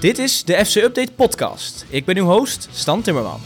[0.00, 1.86] Dit is de FC Update podcast.
[1.88, 3.40] Ik ben uw host, Stan Timmerman.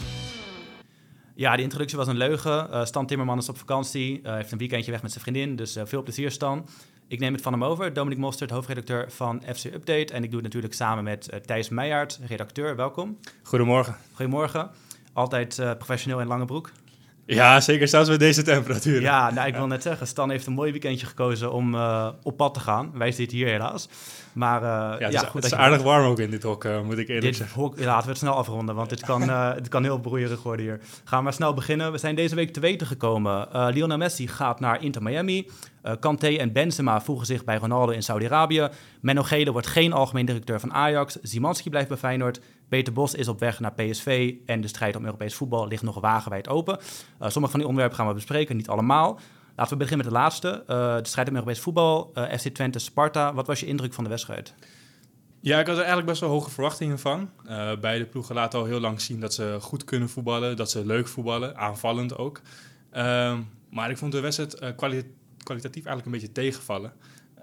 [1.33, 2.67] Ja, die introductie was een leugen.
[2.71, 5.77] Uh, Stan Timmerman is op vakantie, uh, heeft een weekendje weg met zijn vriendin, dus
[5.77, 6.65] uh, veel plezier Stan.
[7.07, 10.13] Ik neem het van hem over, Dominic Mostert, hoofdredacteur van FC Update.
[10.13, 12.75] En ik doe het natuurlijk samen met Thijs Meijaert, redacteur.
[12.75, 13.17] Welkom.
[13.43, 13.95] Goedemorgen.
[14.13, 14.71] Goedemorgen.
[15.13, 16.71] Altijd professioneel in lange broek.
[17.25, 19.01] Ja, zeker zelfs met deze temperatuur.
[19.01, 22.37] Ja, nou, ik wil net zeggen, Stan heeft een mooi weekendje gekozen om uh, op
[22.37, 22.91] pad te gaan.
[22.93, 23.89] Wij zitten hier helaas.
[24.33, 24.67] Maar uh,
[24.99, 27.07] ja, het is, goed, het is aardig warm ook in dit hok, uh, moet ik
[27.07, 27.61] eerlijk dit zeggen.
[27.61, 30.65] Hok, ja, laten we het snel afronden, want dit kan, het kan heel broeierig worden
[30.65, 30.79] hier.
[31.03, 31.91] Gaan we maar snel beginnen.
[31.91, 33.47] We zijn deze week te weten gekomen.
[33.73, 35.49] Lionel Messi gaat naar Inter Miami.
[35.99, 38.69] Kanté en Benzema voegen zich bij Ronaldo in Saudi-Arabië.
[39.01, 41.17] Menno Gele wordt geen algemeen directeur van Ajax.
[41.21, 42.39] Zimanski blijft bij Feyenoord.
[42.69, 45.99] Peter Bos is op weg naar PSV en de strijd om Europees voetbal ligt nog
[45.99, 46.77] wagenwijd open.
[46.77, 49.19] Uh, sommige van die onderwerpen gaan we bespreken, niet allemaal.
[49.55, 50.63] Laten we beginnen met de laatste.
[50.67, 53.33] Uh, de strijd om Europees voetbal, uh, FC Twente, Sparta.
[53.33, 54.53] Wat was je indruk van de wedstrijd?
[55.39, 57.29] Ja, ik had er eigenlijk best wel hoge verwachtingen van.
[57.81, 61.07] beide ploegen laten al heel lang zien dat ze goed kunnen voetballen, dat ze leuk
[61.07, 62.41] voetballen, aanvallend ook.
[62.91, 66.93] Ehm, maar ik vond de wedstrijd kwalitatief eigenlijk een beetje tegenvallen.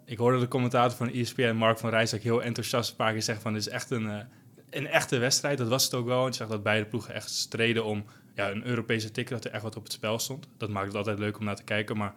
[0.04, 3.44] Ik hoorde de commentator van ESPN, Mark van Rijsdijk, heel enthousiast een paar keer zeggen
[3.44, 3.52] van...
[3.52, 4.26] dit is echt een
[4.72, 6.26] een echte wedstrijd, dat was het ook wel.
[6.26, 9.62] Ik zag dat beide ploegen echt streden om ja, een Europese ticket, dat er echt
[9.62, 10.48] wat op het spel stond.
[10.56, 12.14] Dat maakt het altijd leuk om naar te kijken, maar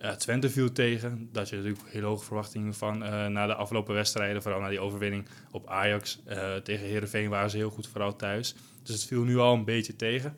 [0.00, 1.28] uh, Twente viel tegen.
[1.32, 4.80] Dat je natuurlijk heel hoge verwachtingen van uh, na de afgelopen wedstrijden, vooral na die
[4.80, 6.22] overwinning op Ajax.
[6.28, 8.54] Uh, tegen Herenveen waren ze heel goed, vooral thuis.
[8.82, 10.36] Dus het viel nu al een beetje tegen.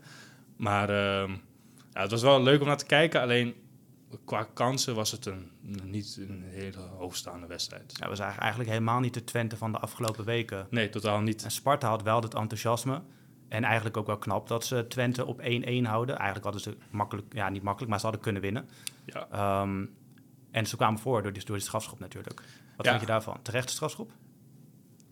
[0.56, 1.30] Maar ehm,
[1.92, 3.54] ja, het was wel leuk om naar te kijken, alleen
[4.24, 5.50] qua kansen was het een,
[5.84, 7.94] niet een hele hoogstaande wedstrijd.
[7.96, 10.66] Ja, we zagen eigenlijk helemaal niet de Twente van de afgelopen weken.
[10.70, 11.44] Nee, totaal niet.
[11.44, 13.02] En Sparta had wel het enthousiasme.
[13.48, 15.42] En eigenlijk ook wel knap dat ze Twente op 1-1
[15.82, 16.16] houden.
[16.16, 18.68] Eigenlijk hadden ze makkelijk, ja niet makkelijk, maar ze hadden kunnen winnen.
[19.04, 19.62] Ja.
[19.62, 19.94] Um,
[20.50, 22.42] en ze kwamen voor door die, door die strafschop natuurlijk.
[22.76, 22.90] Wat ja.
[22.90, 23.42] vind je daarvan?
[23.42, 24.10] Terechte strafschop?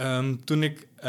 [0.03, 1.05] Um, toen ik uh,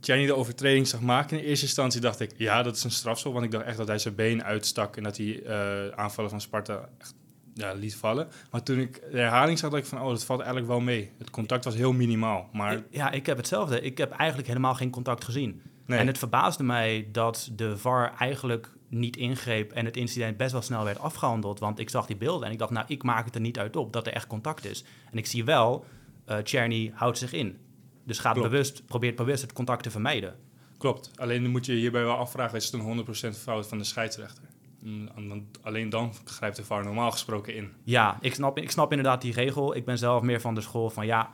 [0.00, 3.32] de overtreding zag maken in eerste instantie dacht ik, ja, dat is een strafschop.
[3.32, 6.40] Want ik dacht echt dat hij zijn been uitstak en dat hij uh, aanvallen van
[6.40, 7.14] Sparta echt
[7.54, 8.28] ja, liet vallen.
[8.50, 11.10] Maar toen ik de herhaling zag, dacht ik van, oh, dat valt eigenlijk wel mee.
[11.18, 12.48] Het contact was heel minimaal.
[12.52, 12.82] Maar...
[12.90, 13.80] Ja, ik heb hetzelfde.
[13.80, 15.62] Ik heb eigenlijk helemaal geen contact gezien.
[15.86, 15.98] Nee.
[15.98, 20.62] En het verbaasde mij dat de VAR eigenlijk niet ingreep en het incident best wel
[20.62, 21.58] snel werd afgehandeld.
[21.58, 23.76] Want ik zag die beelden en ik dacht, nou, ik maak het er niet uit
[23.76, 24.84] op dat er echt contact is.
[25.10, 25.84] En ik zie wel,
[26.28, 27.58] uh, Czerny houdt zich in.
[28.04, 30.36] Dus gaat bewust, probeert bewust het contact te vermijden.
[30.78, 31.10] Klopt.
[31.16, 34.44] Alleen moet je hierbij wel afvragen: is het een 100% fout van de scheidsrechter?
[34.82, 37.72] Mm, alleen dan grijpt de VAR normaal gesproken in.
[37.84, 39.76] Ja, ik snap, ik snap inderdaad die regel.
[39.76, 41.30] Ik ben zelf meer van de school van ja,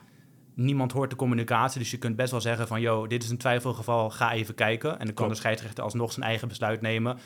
[0.55, 1.79] niemand hoort de communicatie.
[1.79, 4.99] Dus je kunt best wel zeggen van, joh, dit is een twijfelgeval, ga even kijken.
[4.99, 7.19] En dan kan de scheidsrechter alsnog zijn eigen besluit nemen.
[7.19, 7.21] 100%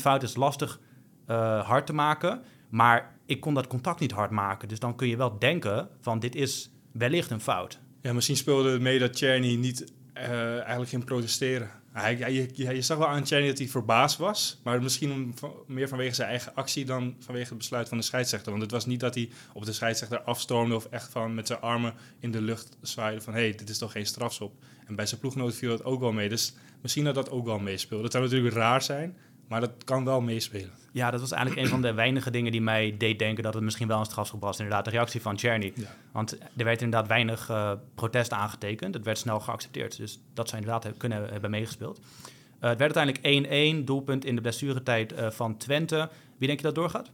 [0.00, 0.80] fout is lastig
[1.26, 2.42] uh, hard te maken.
[2.68, 4.68] Maar ik kon dat contact niet hard maken.
[4.68, 7.80] Dus dan kun je wel denken van, dit is wellicht een fout.
[8.06, 11.70] Ja, misschien speelde het mee dat Czerny niet uh, eigenlijk ging protesteren.
[11.92, 12.16] Hij,
[12.54, 15.34] je, zag wel aan Czerny dat hij verbaasd was, maar misschien
[15.66, 18.50] meer vanwege zijn eigen actie dan vanwege het besluit van de scheidsrechter.
[18.50, 21.60] Want het was niet dat hij op de scheidsrechter afstormde of echt van met zijn
[21.60, 24.52] armen in de lucht zwaaide van hé, hey, dit is toch geen strafschop.
[24.86, 26.28] En bij zijn ploeggenoot viel dat ook wel mee.
[26.28, 28.02] Dus misschien dat dat ook wel meespeelde.
[28.02, 29.16] Dat zou natuurlijk raar zijn,
[29.48, 30.70] maar dat kan wel meespelen.
[30.92, 33.62] Ja, dat was eigenlijk een van de weinige dingen die mij deed denken dat het
[33.62, 34.58] misschien wel een strafschop was.
[34.58, 35.72] Inderdaad, de reactie van Czerny.
[36.12, 38.94] Want er werd inderdaad weinig uh, protest aangetekend.
[38.94, 39.96] Het werd snel geaccepteerd.
[39.96, 41.98] Dus dat zou inderdaad kunnen hebben meegespeeld.
[41.98, 46.10] Uh, het werd uiteindelijk 1-1, doelpunt in de blessuretijd uh, van Twente.
[46.38, 47.10] Wie denk je dat doorgaat?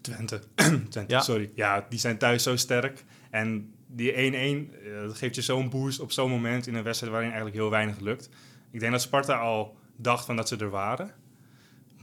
[0.00, 0.40] Twente.
[0.90, 1.20] Twente, ja.
[1.20, 1.50] sorry.
[1.54, 3.04] Ja, die zijn thuis zo sterk.
[3.30, 7.30] En die 1-1, dat geeft je zo'n boost op zo'n moment in een wedstrijd waarin
[7.30, 8.28] eigenlijk heel weinig lukt.
[8.70, 11.14] Ik denk dat Sparta al dacht van dat ze er waren.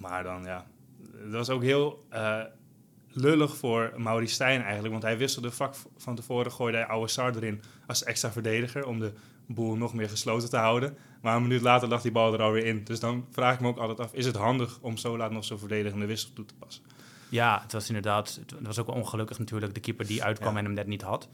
[0.01, 0.65] Maar dan ja,
[1.23, 2.43] dat was ook heel uh,
[3.07, 4.91] lullig voor Maurice Stijn eigenlijk.
[4.91, 8.85] Want hij wisselde vlak van tevoren, gooide hij Oude Sar erin als extra verdediger.
[8.87, 9.13] Om de
[9.45, 10.97] boel nog meer gesloten te houden.
[11.21, 12.83] Maar een minuut later lag die bal er alweer in.
[12.83, 15.43] Dus dan vraag ik me ook altijd af, is het handig om zo laat nog
[15.43, 16.83] zo'n verdedigende wissel toe te passen?
[17.29, 20.73] Ja, het was inderdaad, het was ook ongelukkig natuurlijk de keeper die uitkwam en hem
[20.73, 21.29] net niet had.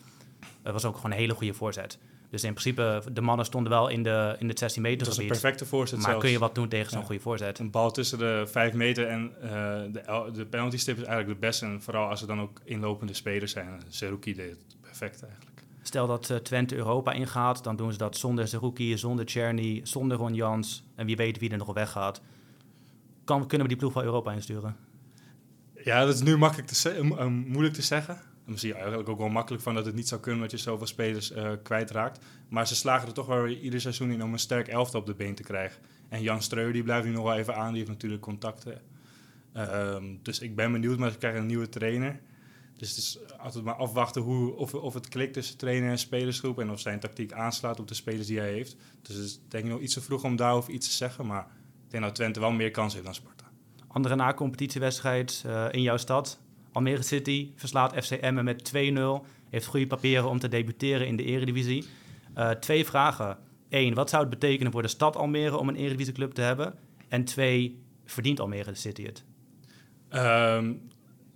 [0.64, 1.98] Het was ook gewoon een hele goede voorzet.
[2.30, 5.16] Dus in principe, de mannen stonden wel in, de, in het 16 meter gebied.
[5.16, 7.60] Dat is een perfecte voorzet Maar kun je wat doen tegen zo'n goede voorzet?
[7.60, 9.50] Een bal tussen de 5 meter en uh,
[9.92, 11.66] de, de penalty stip is eigenlijk de beste.
[11.66, 13.81] En vooral als er dan ook inlopende spelers zijn.
[13.88, 15.62] Zerouki deed het perfect eigenlijk.
[15.81, 20.18] Stel dat uh, Twente Europa ingaat, dan doen ze dat zonder Zerouki, zonder Czerny, zonder
[20.18, 20.84] Ron Jans.
[20.95, 22.22] En wie weet wie er nog weggaat.
[23.24, 24.75] Kan, kunnen we die ploeg van Europa insturen?
[25.84, 28.22] Ja, dat is nu makkelijk te uh, moeilijk te zeggen.
[28.48, 30.58] Dan zie je eigenlijk ook wel makkelijk van dat het niet zou kunnen dat je
[30.58, 32.20] zoveel spelers uh, kwijtraakt.
[32.50, 35.14] Maar ze slagen er toch wel ieder seizoen in om een sterk elftal op de
[35.14, 35.82] been te krijgen.
[36.10, 38.82] En Jan Streu die blijft nu nog wel even aan, die heeft natuurlijk contacten.
[39.56, 42.20] Uh, dus ik ben benieuwd, maar ze krijgen een nieuwe trainer.
[42.78, 46.60] Dus het is altijd maar afwachten hoe, of, of het klikt tussen trainer en spelersgroep
[46.60, 48.76] en of zijn tactiek aanslaat op de spelers die hij heeft.
[49.02, 51.48] Dus het is denk ik nog iets te vroeg om daarover iets te zeggen, maar
[51.86, 53.46] ik denk dat Twente wel meer kans heeft dan Sparta.
[53.88, 56.40] Andere na-competitiewedstrijd uh, in jouw stad.
[56.77, 58.77] Almere City verslaat FC Emmen met 2-0.
[59.50, 61.85] Heeft goede papieren om te debuteren in de eredivisie.
[62.38, 63.38] Uh, twee vragen.
[63.69, 66.74] Eén, wat zou het betekenen voor de stad Almere om een eredivisieclub te hebben?
[67.07, 69.24] En twee, verdient Almere City het?
[70.09, 70.81] Um,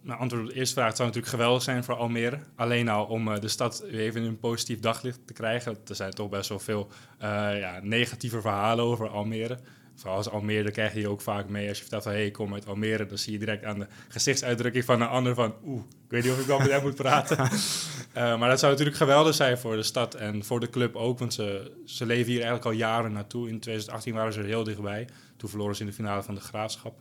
[0.02, 0.96] nou, antwoord op de eerste vraag.
[0.96, 2.40] Zou natuurlijk geweldig zijn voor Almere.
[2.56, 5.78] Alleen al om uh, de stad even in een positief daglicht te krijgen.
[5.88, 6.88] Er zijn toch best wel veel
[7.22, 9.60] uh, ja, negatieve verhalen over Almere.
[10.02, 11.68] Vooral als Almere, dan krijg je ook vaak mee.
[11.68, 13.80] Als je vertelt van, hé, hey, ik kom uit Almere, dan zie je direct aan
[13.80, 16.82] de gezichtsuitdrukking van een ander van, oeh, ik weet niet of ik wel met hem
[16.82, 17.38] moet praten.
[17.38, 17.50] uh,
[18.40, 21.34] maar dat zou natuurlijk geweldig zijn voor de stad en voor de club ook, want
[21.34, 23.50] ze, ze leven hier eigenlijk al jaren naartoe.
[23.50, 25.08] In 2018 waren ze er heel dichtbij.
[25.38, 27.00] Toen verloren ze in de finale van de Graafschap.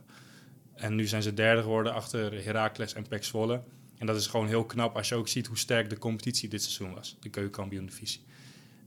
[0.75, 3.61] En nu zijn ze derde geworden achter Heracles en Pek Zwolle.
[3.97, 6.63] En dat is gewoon heel knap als je ook ziet hoe sterk de competitie dit
[6.63, 7.17] seizoen was.
[7.19, 8.21] De keukenkampioen-divisie.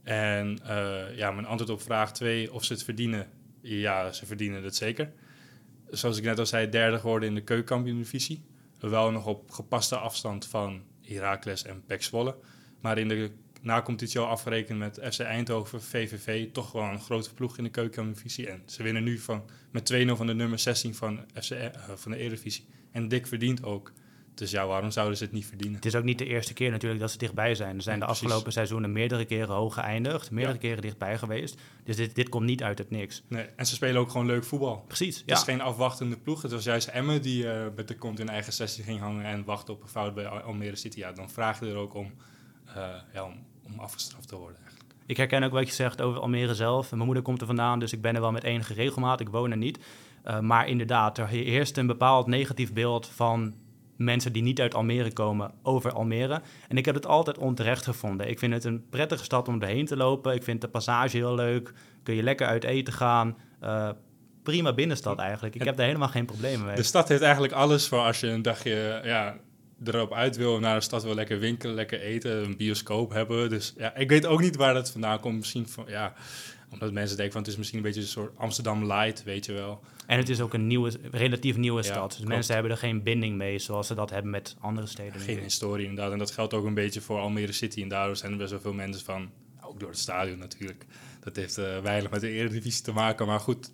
[0.03, 3.29] En uh, ja, mijn antwoord op vraag 2, of ze het verdienen.
[3.67, 5.13] Ja, ze verdienen het zeker.
[5.91, 8.45] Zoals ik net al zei, derde geworden in de keukenkampioen-divisie.
[8.81, 12.37] Wel nog op gepaste afstand van Heracles en Pek Zwolle.
[12.81, 13.31] Maar in de
[13.61, 17.71] na competitie al afgerekend met FC Eindhoven, VVV, toch wel een grote ploeg in de
[17.71, 18.49] keukendivisie.
[18.49, 22.13] En ze winnen nu van, met 2-0 van de nummer 16 van, FC, uh, van
[22.13, 22.67] de Eredivisie.
[22.91, 23.93] En dik verdient ook.
[24.35, 25.77] Dus ja, waarom zouden ze het niet verdienen?
[25.77, 27.77] Het is ook niet de eerste keer natuurlijk dat ze dichtbij zijn.
[27.77, 31.61] Er zijn de afgelopen seizoenen meerdere keren hoog geëindigd, meerdere keren dichtbij geweest.
[31.85, 33.23] Dus dit, dit komt niet uit het niks.
[33.29, 34.85] Nee, en ze spelen ook gewoon leuk voetbal.
[34.87, 36.43] Precies, Het is geen afwachtende ploeg.
[36.43, 39.45] Het was juist Emmen die uh, met de kont in eigen sessie ging hangen en
[39.45, 40.99] wachtte op een fout bij Almere City.
[40.99, 42.13] Ja, dan vraag je er ook om,
[42.77, 43.35] uh, ja, om
[43.67, 44.95] om afgestraft te worden eigenlijk.
[45.07, 46.91] Ik herken ook wat je zegt over Almere zelf.
[46.91, 49.21] Mijn moeder komt er vandaan, dus ik ben er wel met enige regelmaat.
[49.21, 49.79] Ik woon er niet.
[50.25, 53.55] Uh, maar inderdaad, er heerst een bepaald negatief beeld van
[53.97, 56.43] mensen die niet uit Almere komen over Almere.
[56.69, 58.29] En ik heb het altijd onterecht gevonden.
[58.29, 60.35] Ik vind het een prettige stad om erheen te lopen.
[60.35, 61.73] Ik vind de passage heel leuk.
[62.03, 63.37] Kun je lekker uit eten gaan.
[63.63, 63.91] Uh,
[64.43, 65.55] prima binnenstad eigenlijk.
[65.55, 66.77] Ik heb daar helemaal geen problemen mee.
[66.77, 69.37] De stad heeft eigenlijk alles voor als je een dagje ja,
[69.85, 73.51] erop uit wil, naar de stad wil lekker winkelen, lekker eten, een bioscoop hebben.
[73.51, 75.39] Dus ja, ik weet ook niet waar dat vandaan komt.
[75.39, 76.13] Misschien van, ja,
[76.75, 79.53] omdat mensen denken van het is misschien een beetje een soort Amsterdam light, weet je
[79.53, 79.81] wel.
[80.07, 82.09] En het is ook een nieuwe, relatief nieuwe ja, stad.
[82.09, 82.33] Dus klopt.
[82.33, 85.21] mensen hebben er geen binding mee zoals ze dat hebben met andere steden.
[85.21, 86.13] Geen historie inderdaad.
[86.13, 87.83] En dat geldt ook een beetje voor Almere City.
[87.83, 89.31] En daardoor zijn er best wel veel mensen van,
[89.61, 90.87] ook door het stadion natuurlijk.
[91.21, 93.27] Dat heeft uh, weinig met de Eredivisie te maken.
[93.27, 93.71] Maar goed,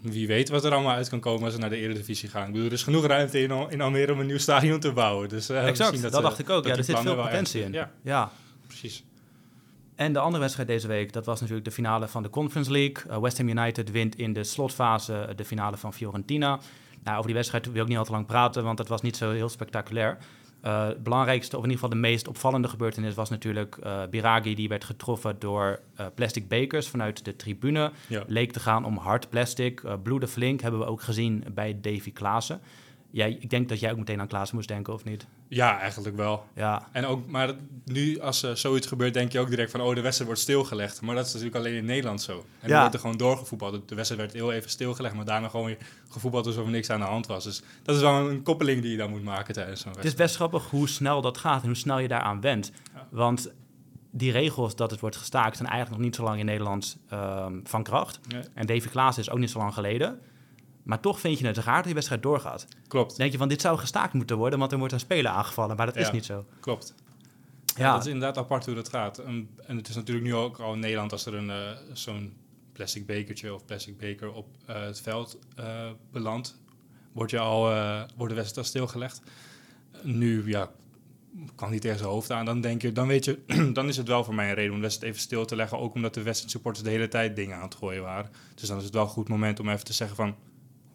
[0.00, 2.46] wie weet wat er allemaal uit kan komen als ze naar de Eredivisie gaan.
[2.46, 5.28] Ik bedoel, er is genoeg ruimte in, in Almere om een nieuw stadion te bouwen.
[5.28, 6.66] Dus, uh, exact, dat, dat, dacht ik ook.
[6.66, 7.72] Ja, er zit veel potentie in.
[7.72, 7.92] Ja.
[8.02, 8.32] ja,
[8.66, 9.04] precies.
[9.94, 13.10] En de andere wedstrijd deze week, dat was natuurlijk de finale van de Conference League.
[13.10, 16.58] Uh, West Ham United wint in de slotfase de finale van Fiorentina.
[17.02, 19.16] Nou, over die wedstrijd wil ik niet al te lang praten, want het was niet
[19.16, 20.18] zo heel spectaculair.
[20.64, 24.54] Uh, het belangrijkste, of in ieder geval de meest opvallende gebeurtenis, was natuurlijk uh, Biragi.
[24.54, 27.92] Die werd getroffen door uh, plastic bekers vanuit de tribune.
[28.06, 28.24] Ja.
[28.26, 30.02] Leek te gaan om hard plastic.
[30.02, 32.60] bloeden flink hebben we ook gezien bij Davy Klaassen.
[33.14, 35.26] Jij, ik denk dat jij ook meteen aan Klaassen moest denken, of niet?
[35.48, 36.44] Ja, eigenlijk wel.
[36.54, 36.88] Ja.
[36.92, 39.80] En ook, maar nu als uh, zoiets gebeurt, denk je ook direct van...
[39.80, 41.00] oh, de wedstrijd wordt stilgelegd.
[41.00, 42.32] Maar dat is natuurlijk alleen in Nederland zo.
[42.32, 42.68] En ja.
[42.68, 43.88] dan wordt er gewoon doorgevoetbald.
[43.88, 45.14] De wedstrijd werd heel even stilgelegd...
[45.14, 45.78] maar daarna gewoon weer
[46.08, 47.44] gevoetbald alsof er niks aan de hand was.
[47.44, 49.96] Dus dat is wel een koppeling die je dan moet maken tijdens zo'n wedstrijd.
[49.96, 52.72] Het is best grappig hoe snel dat gaat en hoe snel je daaraan went.
[52.94, 53.06] Ja.
[53.10, 53.52] Want
[54.10, 55.56] die regels dat het wordt gestaakt...
[55.56, 58.20] zijn eigenlijk nog niet zo lang in Nederland um, van kracht.
[58.28, 58.42] Nee.
[58.54, 60.20] En Davy Klaassen is ook niet zo lang geleden...
[60.84, 62.66] Maar toch vind je het raar dat die wedstrijd doorgaat.
[62.88, 63.08] Klopt.
[63.08, 65.76] Dan denk je van dit zou gestaakt moeten worden, want er wordt een speler aangevallen.
[65.76, 66.44] Maar dat ja, is niet zo.
[66.60, 66.94] Klopt.
[67.76, 67.92] Ja.
[67.92, 69.18] dat is inderdaad apart hoe dat gaat.
[69.18, 72.32] En, en het is natuurlijk nu ook al in Nederland als er een uh, zo'n
[72.72, 76.60] plastic bekertje of plastic beker op uh, het veld uh, belandt,
[77.12, 77.62] wordt, je al,
[78.16, 79.22] wordt de wedstrijd al stilgelegd.
[80.02, 80.70] Nu, ja,
[81.54, 82.44] kan niet tegen zijn hoofd aan.
[82.44, 83.38] Dan denk je, dan weet je,
[83.72, 85.78] dan is het wel voor mij een reden om de wedstrijd even stil te leggen.
[85.78, 88.30] Ook omdat de wedstrijd supporters de hele tijd dingen aan het gooien waren.
[88.54, 90.34] Dus dan is het wel een goed moment om even te zeggen van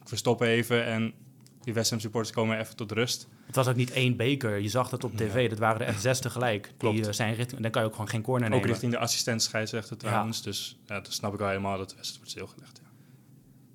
[0.10, 1.14] we stoppen even en
[1.62, 3.28] die West Ham supporters komen even tot rust.
[3.46, 4.58] Het was ook niet één beker.
[4.58, 5.42] Je zag dat op tv.
[5.44, 5.50] Ja.
[5.50, 6.74] Dat waren er echt zes tegelijk.
[6.78, 6.96] Klopt.
[6.96, 8.66] Die, uh, zijn richting, dan kan je ook gewoon geen corner ook nemen.
[8.66, 10.38] Ook richting de assistent scheidsrechter trouwens.
[10.38, 10.44] Ja.
[10.44, 12.82] Dus ja, dan snap ik wel helemaal dat wedstrijd wordt stilgelegd.
[12.84, 12.90] Ja.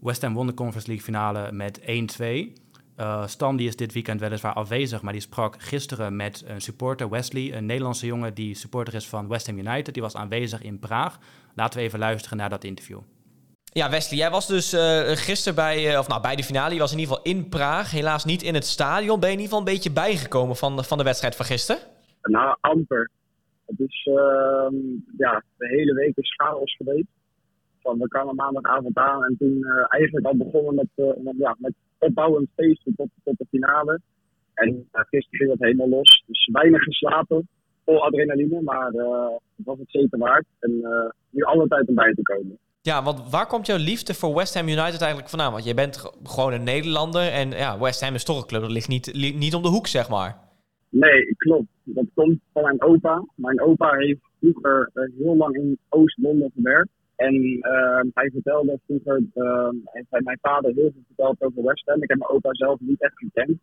[0.00, 2.62] West Ham won de Conference League finale met 1-2.
[2.96, 7.10] Uh, Stan die is dit weekend weliswaar afwezig, maar die sprak gisteren met een supporter,
[7.10, 9.94] Wesley, een Nederlandse jongen die supporter is van West Ham United.
[9.94, 11.18] Die was aanwezig in Praag.
[11.54, 12.98] Laten we even luisteren naar dat interview.
[13.80, 14.80] Ja, Wesley, jij was dus uh,
[15.26, 16.74] gisteren bij, uh, of nou, bij de finale.
[16.74, 19.20] Je was in ieder geval in Praag, helaas niet in het stadion.
[19.20, 21.82] Ben je in ieder geval een beetje bijgekomen van, van de wedstrijd van gisteren?
[22.22, 23.10] Nou, amper.
[23.66, 24.68] Het is, uh,
[25.16, 27.08] ja, de hele week is chaos geweest.
[27.82, 30.88] Van, we kwamen maandagavond aan en toen eigenlijk al begonnen met,
[31.38, 34.00] ja, met opbouwend feesten tot, tot de finale.
[34.54, 36.24] En gisteren ging het helemaal los.
[36.26, 37.48] Dus weinig geslapen,
[37.84, 38.86] vol adrenaline, maar
[39.56, 40.46] het was het zeker waard.
[40.58, 40.70] En
[41.30, 42.58] nu alle tijd om bij te komen.
[42.90, 45.52] Ja, want waar komt jouw liefde voor West Ham United eigenlijk vandaan?
[45.52, 48.70] Want je bent gewoon een Nederlander en ja, West Ham is toch een club dat
[48.70, 50.38] ligt niet, niet om de hoek, zeg maar.
[50.88, 51.66] Nee, klopt.
[51.82, 53.24] Dat komt van mijn opa.
[53.34, 56.88] Mijn opa heeft vroeger heel lang in Oost-Londen gewerkt.
[57.16, 62.02] En uh, hij vertelde vroeger, uh, heeft mijn vader heel veel verteld over West Ham.
[62.02, 63.58] Ik heb mijn opa zelf niet echt gekend.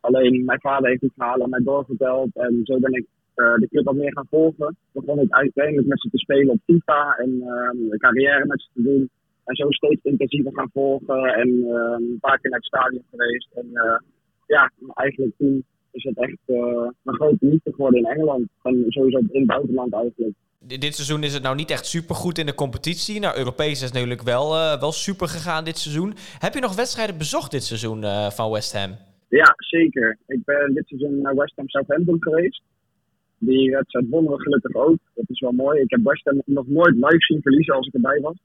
[0.00, 2.28] Alleen mijn vader heeft die verhalen aan mij doorverteld.
[2.34, 4.76] En zo ben ik de club wat meer gaan volgen.
[4.92, 8.68] Begon ik uiteindelijk met ze te spelen op FIFA en uh, een carrière met ze
[8.74, 9.10] te doen.
[9.44, 13.48] En zo steeds intensiever gaan volgen en uh, een paar keer naar het stadion geweest.
[13.54, 13.98] En uh,
[14.46, 18.48] ja, eigenlijk toen is het echt een grote liefde geworden in Engeland.
[18.62, 20.34] En sowieso in het buitenland eigenlijk.
[20.58, 23.20] Dit seizoen is het nou niet echt super goed in de competitie.
[23.20, 26.14] Nou, Europees is het natuurlijk wel, uh, wel super gegaan dit seizoen.
[26.38, 28.96] Heb je nog wedstrijden bezocht dit seizoen uh, van West Ham?
[29.28, 30.18] Ja, zeker.
[30.26, 32.62] Ik ben dit seizoen naar West Ham Southampton geweest.
[33.38, 34.98] Die wedstrijd wonnen we gelukkig ook.
[35.14, 35.80] Dat is wel mooi.
[35.80, 38.36] Ik heb Ham nog nooit live zien verliezen als ik erbij was.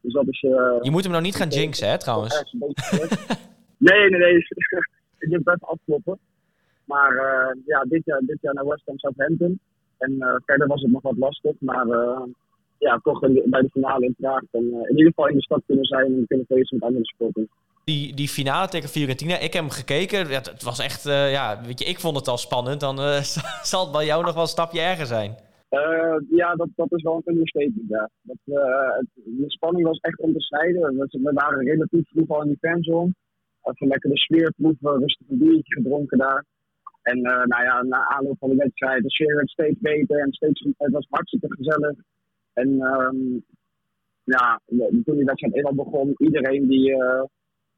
[0.00, 0.42] Dus dat is...
[0.42, 2.44] Uh, je moet hem nou niet gaan jinxen, hè, trouwens?
[3.78, 4.36] nee, nee, nee.
[5.18, 6.18] ik heb best afkloppen.
[6.84, 9.60] Maar uh, ja, dit jaar, dit jaar naar West Ham Southampton.
[9.98, 11.54] En uh, verder was het nog wat lastig.
[11.58, 11.86] Maar
[12.78, 14.42] ja, toch bij de finale in Praag.
[14.50, 17.48] En, in ieder geval in de stad kunnen zijn en kunnen feesten met andere sporten
[17.90, 20.18] die, die finale tegen Fiorentina, ik heb hem gekeken.
[20.28, 22.80] Ja, het was echt, uh, ja, weet je, ik vond het al spannend.
[22.80, 23.20] Dan uh,
[23.72, 25.30] zal het bij jou nog wel een stapje erger zijn.
[25.70, 27.88] Uh, ja, dat, dat is wel een understatement.
[27.88, 30.96] Dat, het, de spanning was echt snijden.
[30.96, 33.14] We, we waren relatief vroeg al in die fanzone.
[33.62, 36.44] Even lekker de sfeer proeven, rustig een biertje gedronken daar.
[37.02, 40.66] En nou ja, na aanloop van de wedstrijd, de sfeer werd steeds beter en steeds,
[40.76, 41.96] het was hartstikke gezellig.
[42.52, 43.44] En um,
[44.24, 44.60] ja,
[45.04, 46.96] toen die wedstrijd eenmaal begon, iedereen die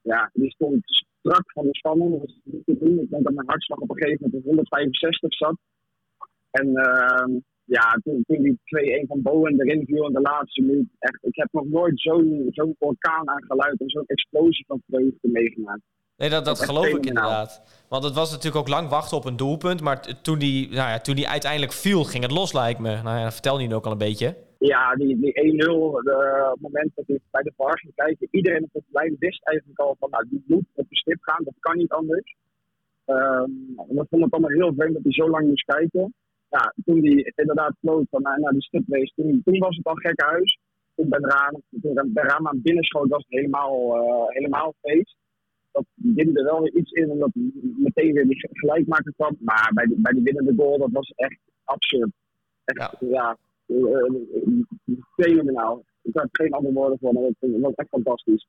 [0.02, 0.83] ja, die stond
[1.21, 2.11] strak van de spanning.
[2.11, 2.99] Dat was niet te doen.
[2.99, 5.57] Ik denk dat mijn hartslag op een gegeven moment op 165 zat.
[6.50, 8.59] En uh, ja, toen, die
[9.04, 10.88] 2-1 van Bowen erin viel in de laatste minuut.
[10.99, 15.28] Echt, ik heb nog nooit zo'n zo'n orkaan aan geluid en zo'n explosie van vreugde
[15.28, 15.83] meegemaakt.
[16.21, 17.62] Nee, dat, dat, geloof ik inderdaad.
[17.89, 19.81] Want het was natuurlijk ook lang wachten op een doelpunt.
[19.81, 23.03] Maar toen die, nou ja, toen die uiteindelijk viel, ging het los, lijkt me.
[23.03, 24.37] Nou ja, vertel nu ook al een beetje.
[24.59, 25.37] Ja, die, die 1-0,
[26.53, 29.79] het moment dat ik bij de VAR ging kijken, iedereen op het lijn wist eigenlijk
[29.79, 32.37] al van, nou, die moet op de stip gaan, dat kan niet anders.
[33.07, 36.15] Um, we vonden het allemaal heel vreemd dat hij zo lang moest kijken.
[36.50, 39.95] Ja, toen hij inderdaad floot van naar, naar die stipwees, toen, toen was het al
[39.95, 40.59] gekke huis.
[40.97, 45.17] Toen bij Raam, toen bij Raam aan binnenschoot was het helemaal, uh, helemaal feest.
[45.73, 47.31] Dat diende wel weer iets in, omdat
[47.77, 49.37] meteen weer die gelijkmaker kwam.
[49.39, 52.11] Maar bij die, bij die winnende goal, dat was echt absurd.
[52.65, 53.37] Echt, ja, ja
[55.15, 55.85] fenomenaal.
[56.03, 58.47] Ik heb geen andere woorden voor, maar het was echt fantastisch.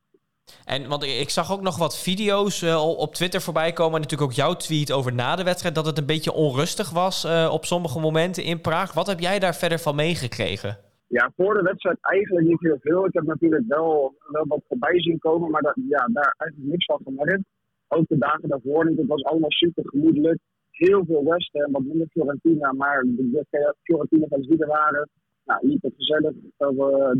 [0.65, 3.95] En want ik zag ook nog wat video's uh, op Twitter voorbij komen.
[3.95, 5.75] En natuurlijk ook jouw tweet over na de wedstrijd.
[5.75, 8.93] Dat het een beetje onrustig was uh, op sommige momenten in Praag.
[8.93, 10.77] Wat heb jij daar verder van meegekregen?
[11.17, 13.05] Ja, voor de wedstrijd eigenlijk niet heel veel.
[13.05, 15.51] Ik heb natuurlijk wel, wel wat voorbij zien komen.
[15.51, 17.43] Maar dat, ja, daar eigenlijk niks van gemerkt.
[17.87, 18.97] Ook de dagen daarvoor niet.
[18.97, 20.39] Het was allemaal super gemoedelijk
[20.71, 22.73] heel veel West en wat minder Fiorentina.
[22.73, 25.09] Maar de, Fiorentina fans die er waren,
[25.45, 26.33] nou, liep het gezellig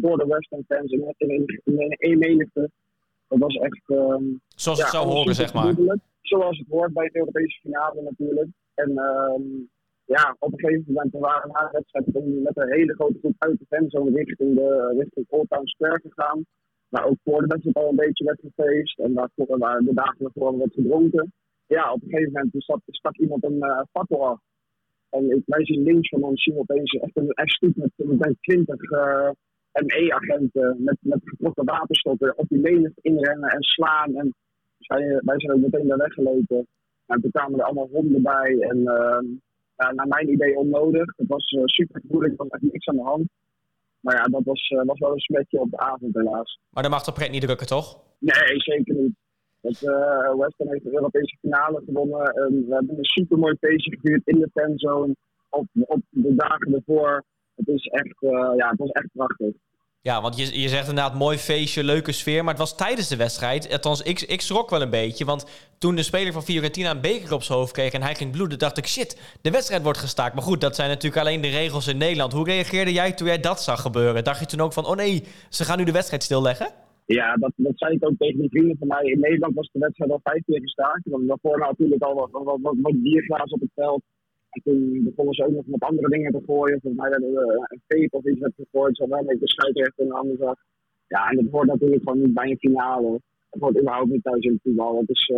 [0.02, 2.70] door de West Ham fans in, in, in, in menigte.
[3.28, 3.82] Dat was echt...
[3.88, 5.74] Um, Zoals het zou horen, zeg maar.
[6.22, 8.50] Zoals het hoort bij de Europese finale natuurlijk.
[8.74, 9.70] En um,
[10.16, 11.52] ja, op een gegeven moment waren
[12.06, 16.00] we met een hele grote groep uit de fanzone richting, de, richting Old Town Square
[16.04, 16.46] gegaan.
[16.90, 19.00] Maar ook voor de wedstrijd al een beetje werd gefeest.
[19.00, 21.32] En daarvoor, waren de dagen ervoor werd gedronken
[21.76, 24.40] ja, op een gegeven moment stak, stak iemand een uh, fakkel af.
[25.10, 28.92] En ik, wij zien links van ons zien opeens echt een echt met, met 20
[28.92, 29.30] uh,
[29.86, 34.16] ME-agenten met, met getrokken waterstokken op die menigte inrennen en slaan.
[34.16, 34.34] En
[34.78, 36.68] dus wij, wij zijn ook meteen daar weggelopen.
[37.06, 38.60] En toen kwamen er allemaal honden bij.
[38.60, 39.20] En uh,
[39.76, 41.14] ja, naar mijn idee onnodig.
[41.18, 43.30] Het was uh, super moeilijk, er was echt niks aan de hand.
[44.00, 46.60] Maar ja, dat was, uh, was wel een smetje op de avond helaas.
[46.70, 48.04] Maar dat mag de pret niet drukken, toch?
[48.20, 49.16] Nee, zeker niet.
[49.62, 52.26] Het, uh, West Ham heeft de Europese finale gewonnen.
[52.26, 55.16] En we hebben een super mooi feestje gevierd in de fanzone.
[55.50, 57.24] Op, op de dagen ervoor.
[57.56, 59.54] Het, is echt, uh, ja, het was echt prachtig.
[60.04, 62.44] Ja, want je, je zegt inderdaad mooi feestje, leuke sfeer.
[62.44, 63.72] Maar het was tijdens de wedstrijd.
[63.72, 65.26] Althans, ik, ik schrok wel een beetje.
[65.26, 65.46] Want
[65.78, 68.60] toen de speler van Fiorentina een beker op zijn hoofd kreeg en hij ging bloeden,
[68.60, 70.34] dacht ik, shit, de wedstrijd wordt gestaakt.
[70.34, 72.34] Maar goed, dat zijn natuurlijk alleen de regels in Nederland.
[72.34, 74.24] Hoe reageerde jij toen jij dat zag gebeuren?
[74.24, 76.70] Dacht je toen ook van, oh nee, ze gaan nu de wedstrijd stilleggen?
[77.06, 79.04] Ja, dat, dat zei ik ook tegen die vrienden van mij.
[79.04, 81.02] In Nederland was de wedstrijd al vijf keer gestaakt.
[81.04, 84.02] Want daarvoor natuurlijk al wat, wat, wat, wat bierglazen op het veld.
[84.52, 86.82] En toen begonnen ze ook nog met andere dingen te gooien.
[86.82, 88.98] Volgens mij werden we een tape of iets gegooid.
[88.98, 90.56] Zo wel met de scheidsrechter in de handen zag.
[91.08, 93.20] Ja, en dat hoort natuurlijk gewoon niet bij een finale.
[93.50, 94.98] Dat hoort überhaupt niet thuis in het voetbal.
[94.98, 95.32] Het is,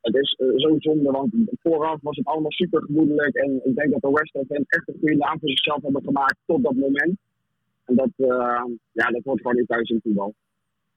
[0.00, 3.34] het is uh, zo zonde, want vooraf was het allemaal super gemoedelijk.
[3.34, 6.62] En ik denk dat de West echt een goede naam voor zichzelf hebben gemaakt tot
[6.62, 7.18] dat moment.
[7.84, 10.34] En dat, uh, ja, dat wordt gewoon niet thuis in voetbal.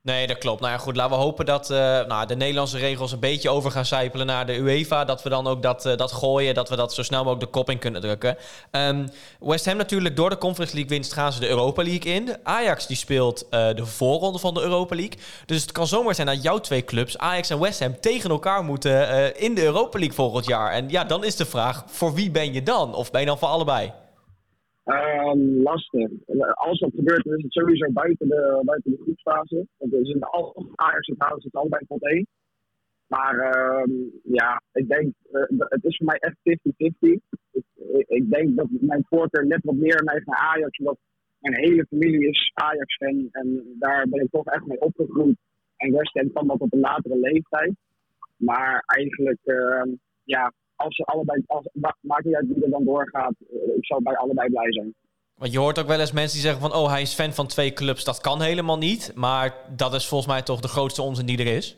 [0.01, 0.61] Nee, dat klopt.
[0.61, 3.71] Nou ja, goed, laten we hopen dat uh, nou, de Nederlandse regels een beetje over
[3.71, 5.05] gaan sijpelen naar de UEFA.
[5.05, 7.51] Dat we dan ook dat, uh, dat gooien, dat we dat zo snel mogelijk de
[7.51, 8.37] kop in kunnen drukken.
[8.71, 12.37] Um, West Ham natuurlijk door de Conference League winst gaan ze de Europa League in.
[12.43, 15.19] Ajax die speelt uh, de voorronde van de Europa League.
[15.45, 18.63] Dus het kan zomaar zijn dat jouw twee clubs, Ajax en West Ham, tegen elkaar
[18.63, 20.71] moeten in de Europa League volgend jaar.
[20.71, 22.95] En ja, dan is de vraag, voor wie ben je dan?
[22.95, 23.91] Of ben je dan voor allebei?
[24.89, 26.09] Um, lastig.
[26.53, 29.67] Als dat gebeurt, dan is het sowieso buiten de, buiten de groepsfase.
[29.77, 32.27] Want er zijn al Ajax en Houden zitten allebei tot één.
[33.07, 33.35] Maar
[33.81, 36.39] um, ja, ik denk, uh, het is voor mij echt 50-50.
[37.51, 37.63] Ik,
[38.07, 40.97] ik, denk dat mijn voorkeur net wat meer neigt naar Ajax, omdat
[41.39, 43.27] mijn hele familie is Ajax-fan.
[43.31, 45.37] En daar ben ik toch echt mee opgegroeid.
[45.77, 47.73] En West Ham kwam dat op een latere leeftijd.
[48.37, 49.83] Maar eigenlijk, uh,
[50.23, 51.67] ja, als ze allebei, als,
[52.01, 53.33] maakt niet uit wie er dan doorgaat,
[53.75, 54.93] ik zou bij allebei blij zijn.
[55.35, 57.47] Want je hoort ook wel eens mensen die zeggen van, oh, hij is fan van
[57.47, 58.03] twee clubs.
[58.03, 61.55] Dat kan helemaal niet, maar dat is volgens mij toch de grootste onzin die er
[61.55, 61.77] is?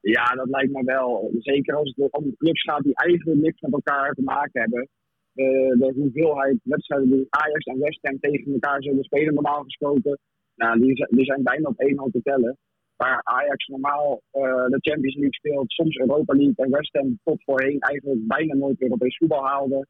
[0.00, 1.30] Ja, dat lijkt me wel.
[1.38, 4.88] Zeker als het om clubs gaat die eigenlijk niks met elkaar te maken hebben.
[5.34, 5.46] Uh,
[5.78, 10.18] de hoeveelheid wedstrijden die Ajax en West Ham tegen elkaar zullen spelen, normaal gesproken,
[10.54, 12.58] nou, die, die zijn bijna op één hand te tellen
[13.02, 17.44] waar Ajax normaal uh, de Champions League speelt, soms Europa League en West Ham tot
[17.44, 19.86] voorheen eigenlijk bijna nooit Europees voetbal haalde.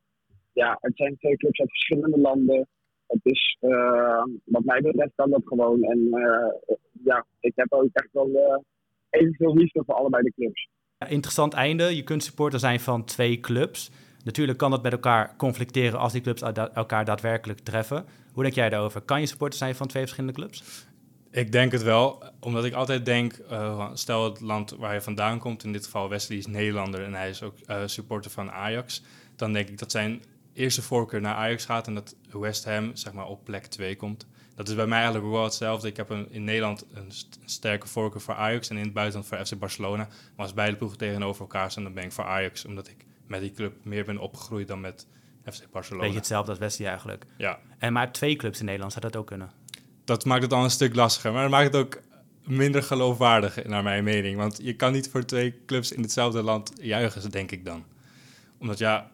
[0.52, 2.68] Ja, het zijn twee clubs uit verschillende landen.
[3.06, 5.82] Het is, uh, wat mij betreft, kan dat gewoon.
[5.82, 8.64] En uh, ja, ik heb ook echt wel
[9.10, 10.68] evenveel liefde voor allebei de clubs.
[10.98, 11.96] Ja, interessant einde.
[11.96, 13.90] Je kunt supporter zijn van twee clubs.
[14.24, 16.42] Natuurlijk kan dat met elkaar conflicteren als die clubs
[16.74, 18.04] elkaar daadwerkelijk treffen.
[18.32, 19.00] Hoe denk jij daarover?
[19.00, 20.88] Kan je supporter zijn van twee verschillende clubs?
[21.32, 25.38] Ik denk het wel, omdat ik altijd denk, uh, stel het land waar je vandaan
[25.38, 29.02] komt, in dit geval Wesley is Nederlander en hij is ook uh, supporter van Ajax,
[29.36, 30.22] dan denk ik dat zijn
[30.52, 34.26] eerste voorkeur naar Ajax gaat en dat West Ham zeg maar op plek 2 komt.
[34.54, 35.88] Dat is bij mij eigenlijk wel hetzelfde.
[35.88, 38.92] Ik heb een, in Nederland een, st een, sterke voorkeur voor Ajax en in het
[38.92, 40.04] buitenland voor FC Barcelona.
[40.36, 43.40] Maar als beide ploegen tegenover elkaar zijn, dan ben ik voor Ajax, omdat ik met
[43.40, 45.06] die club meer ben opgegroeid dan met
[45.52, 46.02] FC Barcelona.
[46.02, 47.26] Beetje hetzelfde als Wesley eigenlijk.
[47.36, 47.58] Ja.
[47.78, 49.50] En maar twee clubs in Nederland zou dat ook kunnen
[50.10, 51.32] dat maakt het dan een stuk lastiger.
[51.32, 52.00] Maar dat maakt het ook
[52.44, 54.36] minder geloofwaardig, naar mijn mening.
[54.36, 57.84] Want je kan niet voor twee clubs in hetzelfde land juichen, denk ik dan.
[58.58, 59.10] Omdat ja,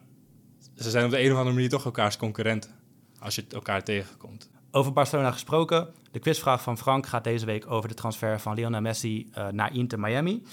[0.75, 2.71] ze zijn op de een of andere manier toch elkaars concurrenten.
[3.19, 4.49] Als je elkaar tegenkomt.
[4.71, 5.87] Over Barcelona gesproken.
[6.11, 9.73] De quizvraag van Frank gaat deze week over de transfer van Lionel Messi uh, naar
[9.73, 10.43] Inter Miami.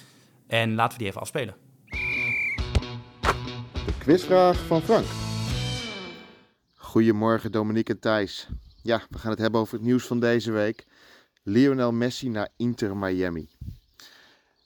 [0.46, 1.54] En laten we die even afspelen.
[3.86, 5.04] De quizvraag van Frank.
[6.74, 8.48] Goedemorgen Dominique en Thijs.
[8.84, 10.86] Ja, we gaan het hebben over het nieuws van deze week.
[11.42, 13.48] Lionel Messi naar Inter Miami.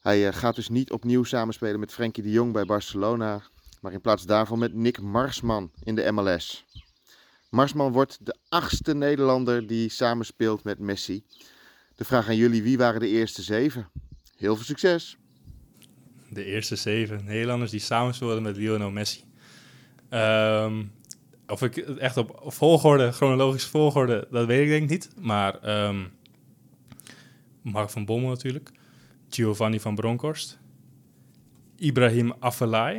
[0.00, 3.42] Hij uh, gaat dus niet opnieuw samenspelen met Frenkie de Jong bij Barcelona,
[3.80, 6.64] maar in plaats daarvan met Nick Marsman in de MLS.
[7.48, 11.24] Marsman wordt de achtste Nederlander die samenspeelt met Messi.
[11.96, 13.90] De vraag aan jullie, wie waren de eerste zeven?
[14.36, 15.16] Heel veel succes!
[16.30, 19.24] De eerste zeven Nederlanders die samenspeelden met Lionel Messi.
[20.10, 20.92] Um,
[21.48, 25.10] of ik echt op volgorde, chronologische volgorde, dat weet ik denk ik niet.
[25.20, 26.10] Maar um,
[27.62, 28.70] Mark van Bommel natuurlijk.
[29.28, 30.58] Giovanni van Bronckhorst.
[31.76, 32.94] Ibrahim Afellay.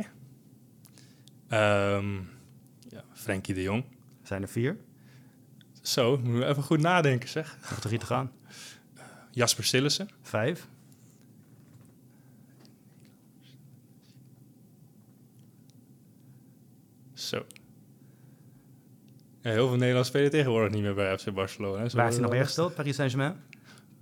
[1.48, 2.28] Um,
[2.88, 3.84] ja, Frenkie de Jong.
[4.22, 4.76] Zijn er vier?
[5.82, 7.58] Zo, moeten we even goed nadenken zeg.
[7.70, 8.32] Nog drie te gaan.
[9.30, 10.08] Jasper Sillissen.
[10.22, 10.68] Vijf.
[17.12, 17.44] Zo.
[19.42, 21.86] Ja, heel veel Nederlanders spelen tegenwoordig niet meer bij FC Barcelona.
[21.92, 22.74] Waar is hij nog meer gespeeld?
[22.74, 23.34] Paris Saint-Germain?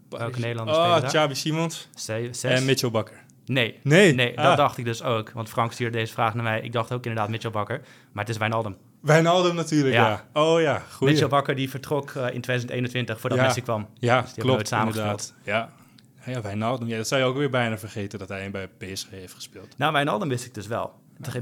[0.08, 1.10] Welke Nederlanders oh, spelen daar?
[1.10, 2.42] Xabi Simons Zes.
[2.42, 3.24] en Mitchell Bakker.
[3.46, 4.14] Nee, Nee?
[4.14, 4.56] nee dat Ah.
[4.56, 5.30] dacht ik dus ook.
[5.30, 6.60] Want Frank stuurde deze vraag naar mij.
[6.60, 7.80] Ik dacht ook inderdaad Mitchell Bakker.
[8.12, 8.76] Maar het is Wijnaldum.
[9.00, 10.08] Wijnaldum natuurlijk, ja.
[10.08, 10.40] Ja.
[10.40, 11.08] Oh ja, goed.
[11.08, 13.44] Mitchell Bakker die vertrok eh, in 2021 voordat Ja.
[13.44, 13.88] Messi kwam.
[13.94, 15.34] Ja, Dus klopt, inderdaad.
[15.42, 15.72] Ja.
[16.24, 16.88] Ja, Wijnaldum.
[16.88, 19.78] Ja, dat zou je ook weer bijna vergeten dat hij bij PSG heeft gespeeld.
[19.78, 20.92] Nou, Wijnaldum wist ik dus wel.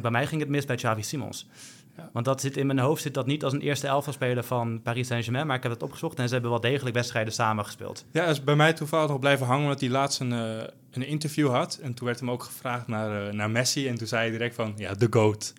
[0.01, 1.49] Bij mij ging het mis bij Xavi Simons.
[1.97, 2.11] Ja.
[2.13, 4.83] Want dat zit in mijn hoofd zit dat niet als een eerste elftal speler van
[4.83, 5.47] Paris Saint-Germain.
[5.47, 8.05] Maar ik heb het opgezocht en ze hebben wel degelijk wedstrijden samen gespeeld.
[8.13, 11.51] Ja, is bij mij toevallig nog blijven hangen omdat hij laatst een, eh, een interview
[11.51, 11.79] had.
[11.83, 13.89] En toen werd hem ook gevraagd naar, eh, naar Messi.
[13.89, 15.53] En toen zei hij direct van, ja, de GOAT.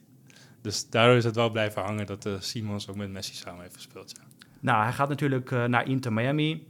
[0.62, 3.76] Dus daardoor is het wel blijven hangen dat eh, Simons ook met Messi samen heeft
[3.76, 4.13] gespeeld.
[4.17, 4.45] Ja.
[4.60, 6.67] Nou, hij gaat natuurlijk naar Inter Miami.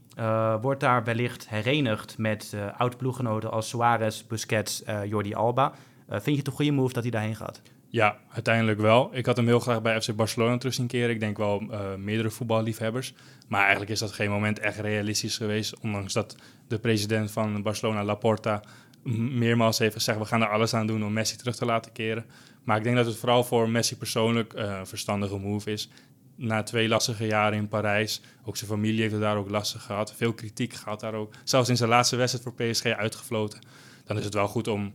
[0.62, 5.74] Wordt daar wellicht herenigd met eh oud-ploeggenoten als Suarez, Busquets, Jordi Alba.
[6.10, 7.62] Vind je het een goede move dat hij daarheen gaat?
[7.90, 9.10] Ja, uiteindelijk wel.
[9.14, 11.10] Ik had hem heel graag bij FC Barcelona terug zien keren.
[11.10, 13.14] Ik denk wel eh, meerdere voetballiefhebbers.
[13.48, 15.80] Maar eigenlijk is dat geen moment echt realistisch geweest.
[15.80, 16.36] Ondanks dat
[16.68, 18.62] de president van Barcelona, Laporta,
[19.04, 22.26] meermaals heeft gezegd, we gaan er alles aan doen om Messi terug te laten keren.
[22.64, 25.90] Maar ik denk dat het vooral voor Messi persoonlijk eh, een verstandige move is.
[26.36, 30.14] Na twee lastige jaren in Parijs, ook zijn familie heeft het daar ook lastig gehad.
[30.14, 31.34] Veel kritiek gehad daar ook.
[31.44, 33.60] Zelfs in zijn laatste wedstrijd voor PSG uitgefloten.
[34.06, 34.94] Dan is het wel goed om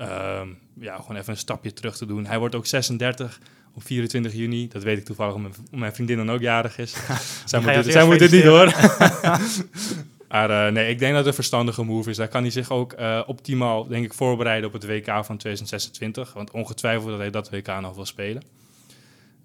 [0.00, 0.48] ehm,
[0.80, 2.26] ja, gewoon even een stapje terug te doen.
[2.26, 3.40] Hij wordt ook 36
[3.74, 4.68] op 24 juni.
[4.68, 6.96] Dat weet ik toevallig omdat mijn- vriendin dan ook jarig is.
[7.44, 8.72] zij moet dit, zij moet dit niet horen.
[10.28, 12.16] maar eh, nee, ik denk dat het een verstandige move is.
[12.16, 16.32] Daar kan hij zich ook eh, optimaal, denk ik, voorbereiden op het WK van 2026.
[16.32, 18.42] Want ongetwijfeld dat hij dat WK nog wil spelen.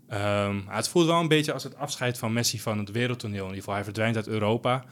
[0.08, 3.38] Ehm, het voelt wel een beetje als het afscheid van Messi van het wereldtoneel.
[3.38, 4.84] In ieder geval, hij verdwijnt uit Europa.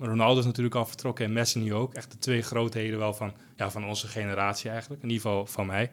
[0.00, 1.94] Ronaldo is natuurlijk al vertrokken en Messi nu ook.
[1.94, 5.02] Echt de twee grootheden wel van, ja, van onze generatie eigenlijk.
[5.02, 5.90] In ieder geval van mij.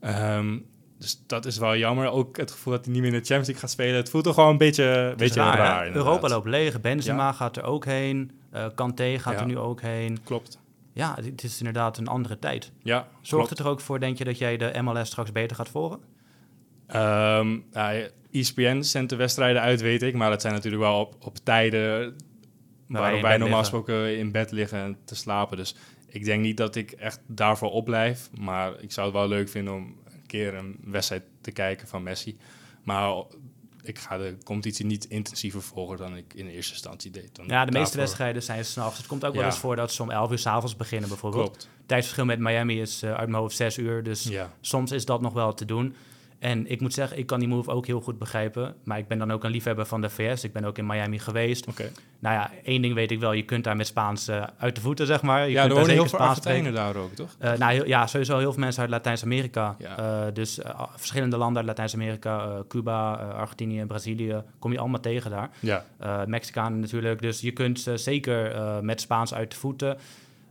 [0.00, 0.58] Ehm,
[0.98, 2.10] dus dat is wel jammer.
[2.10, 3.94] Ook het gevoel dat hij niet meer in de Champions League gaat spelen.
[3.96, 5.94] Het voelt toch gewoon een beetje, een beetje raar.
[5.94, 6.80] Europa loopt leeg.
[6.80, 8.30] Benzema gaat er ook heen.
[8.50, 9.40] eh Kanté gaat Ja.
[9.40, 10.18] er nu ook heen.
[10.24, 10.58] Klopt.
[10.92, 12.72] Ja, het- het is inderdaad een andere tijd.
[12.82, 13.48] Ja, Zorgt klopt.
[13.50, 16.00] het er ook voor, denk je, dat jij de MLS straks beter gaat volgen?
[16.88, 20.14] Ehm, ja, ESPN zendt de wedstrijden uit, weet ik.
[20.14, 22.16] Maar dat zijn natuurlijk wel op, op tijden
[22.86, 25.56] wij waarop wij normaal gesproken in bed liggen en te slapen.
[25.56, 25.74] Dus
[26.06, 28.28] ik denk niet dat ik echt daarvoor opblijf.
[28.38, 32.02] Maar ik zou het wel leuk vinden om een keer een wedstrijd te kijken van
[32.02, 32.36] Messi.
[32.82, 33.22] Maar
[33.82, 37.36] ik ga de competitie niet intensiever volgen dan ik in eerste instantie deed.
[37.36, 38.98] Dan Ja, de meeste wedstrijden zijn s'nachts.
[38.98, 41.50] Het komt ook wel eens voor dat ze om 11 uur s'avonds beginnen bijvoorbeeld.
[41.50, 41.68] Klopt.
[41.86, 44.02] Tijdsverschil met Miami is eh, uit mijn hoofd 6 uur.
[44.02, 44.52] Dus Ja.
[44.60, 45.94] soms is dat nog wel te doen.
[46.38, 48.74] En ik moet zeggen, ik kan die move ook heel goed begrijpen.
[48.84, 50.44] Maar ik ben dan ook een liefhebber van de VS.
[50.44, 51.66] Ik ben ook in Miami geweest.
[51.66, 51.90] Oké.
[52.18, 53.32] Nou ja, één ding weet ik wel.
[53.32, 55.44] Je kunt daar met Spaans eh, uit de voeten, zeg maar.
[55.46, 56.18] Je Ja, kunt er heel veel.
[56.18, 57.36] Argentijnen daar ook, toch?
[57.38, 59.76] Eh, nou, heel- ja, sowieso heel veel mensen uit Latijns-Amerika.
[59.78, 59.98] Ja.
[60.26, 60.58] Eh, dus
[60.96, 65.50] verschillende landen uit Latijns-Amerika, Cuba, Argentinië, Brazilië, kom je allemaal tegen daar.
[65.60, 65.84] Ja.
[66.26, 67.20] Mexicanen natuurlijk.
[67.22, 69.98] Dus je kunt ze zeker met Spaans uit de voeten.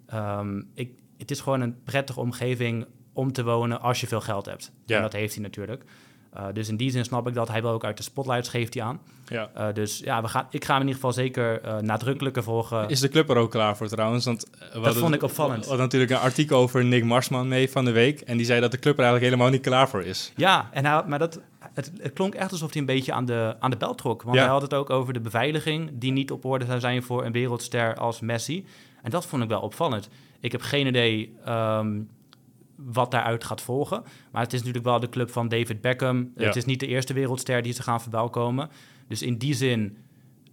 [0.08, 2.86] Ehm, ik, het is gewoon een prettige omgeving
[3.18, 4.72] om te wonen als je veel geld hebt.
[4.86, 4.96] Ja.
[4.96, 5.84] En dat heeft hij natuurlijk.
[6.34, 7.48] Eh, dus in die zin snap ik dat.
[7.48, 9.00] Hij wil ook uit de spotlights geeft hij aan.
[9.28, 9.50] ja.
[9.54, 12.90] Eh, dus ja, we gaan, ik ga hem in ieder geval zeker eh, nadrukkelijker volgen.
[12.90, 14.26] Is de club er ook klaar voor trouwens?
[14.26, 15.60] Want hadden- vond ik opvallend.
[15.62, 18.22] We hadden natuurlijk een artikel over Nick Marsman mee van de week.
[18.22, 20.32] En die zei dat de club er eigenlijk helemaal niet klaar voor is.
[20.36, 21.40] Ja, en hij, maar dat,
[21.74, 24.22] het, het klonk echt alsof hij een beetje aan de, aan de bel trok.
[24.24, 24.42] Want Ja.
[24.42, 27.32] hij had het ook over de beveiliging die niet op orde zou zijn voor een
[27.32, 28.66] wereldster als Messi.
[29.04, 30.10] En dat vond ik wel opvallend.
[30.40, 32.00] Ik heb geen idee ehm,
[32.78, 34.04] wat daaruit gaat volgen.
[34.32, 36.32] Maar het is natuurlijk wel de club van David Beckham.
[36.36, 36.46] Ja.
[36.46, 38.70] Het is niet de eerste wereldster die ze gaan verwelkomen.
[39.08, 39.98] Dus in die zin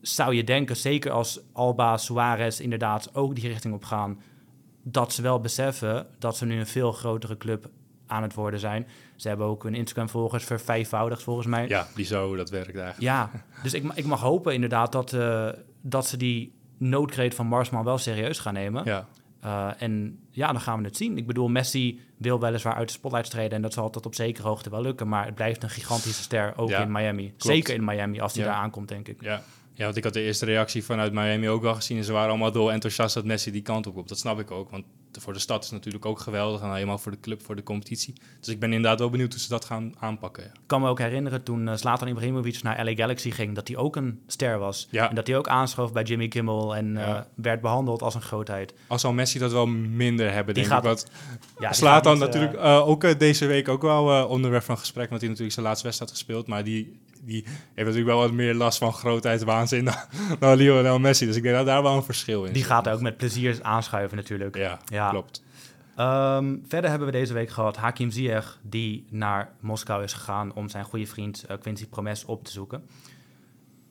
[0.01, 4.21] zou je denken, zeker als Alba, Suarez inderdaad ook die richting op gaan,
[4.83, 7.71] dat ze wel beseffen dat ze nu een veel grotere club
[8.07, 8.87] aan het worden zijn.
[9.17, 11.69] Ze hebben ook hun Instagram-volgers vervijfvoudigd volgens mij.
[11.69, 13.01] Ja, die zo, dat werkt eigenlijk.
[13.01, 13.31] Ja,
[13.63, 15.49] dus ik, ik mag hopen inderdaad dat, eh,
[15.81, 18.85] dat ze die noodkreet van Marsman wel serieus gaan nemen.
[18.85, 19.09] Ja,
[19.45, 21.17] Eh, en ja, dan gaan we het zien.
[21.19, 23.53] Ik bedoel, Messi wil weliswaar uit de spotlights treden...
[23.53, 25.09] en dat zal tot op zekere hoogte wel lukken...
[25.09, 27.27] maar het blijft een gigantische ster, ook Ja, in Miami.
[27.27, 27.43] klopt.
[27.43, 28.51] Zeker in Miami, als hij Ja.
[28.51, 29.23] daar aankomt, denk ik.
[29.23, 29.43] ja.
[29.77, 31.99] Ja, want ik had de eerste reactie vanuit Miami ook wel gezien.
[31.99, 34.09] En ze waren allemaal dol enthousiast dat Messi die kant op komt.
[34.09, 36.61] Dat snap ik ook, want voor de stad is het natuurlijk ook geweldig.
[36.61, 38.15] En helemaal voor de club, voor de competitie.
[38.41, 40.43] Dus ik ben inderdaad wel benieuwd hoe ze dat gaan aanpakken.
[40.43, 40.49] Ja.
[40.49, 43.55] Ik kan me ook herinneren toen uh, Zlatan Ibrahimovic naar LA Galaxy ging...
[43.55, 44.89] dat hij ook een ster was.
[44.91, 45.09] Ja.
[45.09, 46.77] En dat hij ook aanschoof bij Jimmy Kimmel...
[46.77, 48.75] en eh, werd behandeld als een grootheid.
[48.87, 51.09] Al zal Messi dat wel minder hebben, Die denk gaat- ik.
[51.59, 55.09] Want eh, natuurlijk eh, ook eh, deze week ook wel eh, onderwerp van gesprek.
[55.09, 56.47] Want hij natuurlijk zijn laatste wedstrijd gespeeld.
[56.47, 59.95] Maar die, die heeft natuurlijk wel wat meer last van grootheidswaanzin dan,
[60.41, 61.27] dan Lionel Messi.
[61.27, 64.17] Dus ik denk dat daar wel een verschil in Die gaat ook met plezier aanschuiven
[64.17, 64.57] natuurlijk.
[64.57, 65.11] Ja, Ja.
[65.11, 65.43] klopt.
[65.97, 70.69] Ehm, verder hebben we deze week gehad Hakim Ziyech, die naar Moskou is gegaan om
[70.69, 72.83] zijn goede vriend eh, Quincy Promes op te zoeken.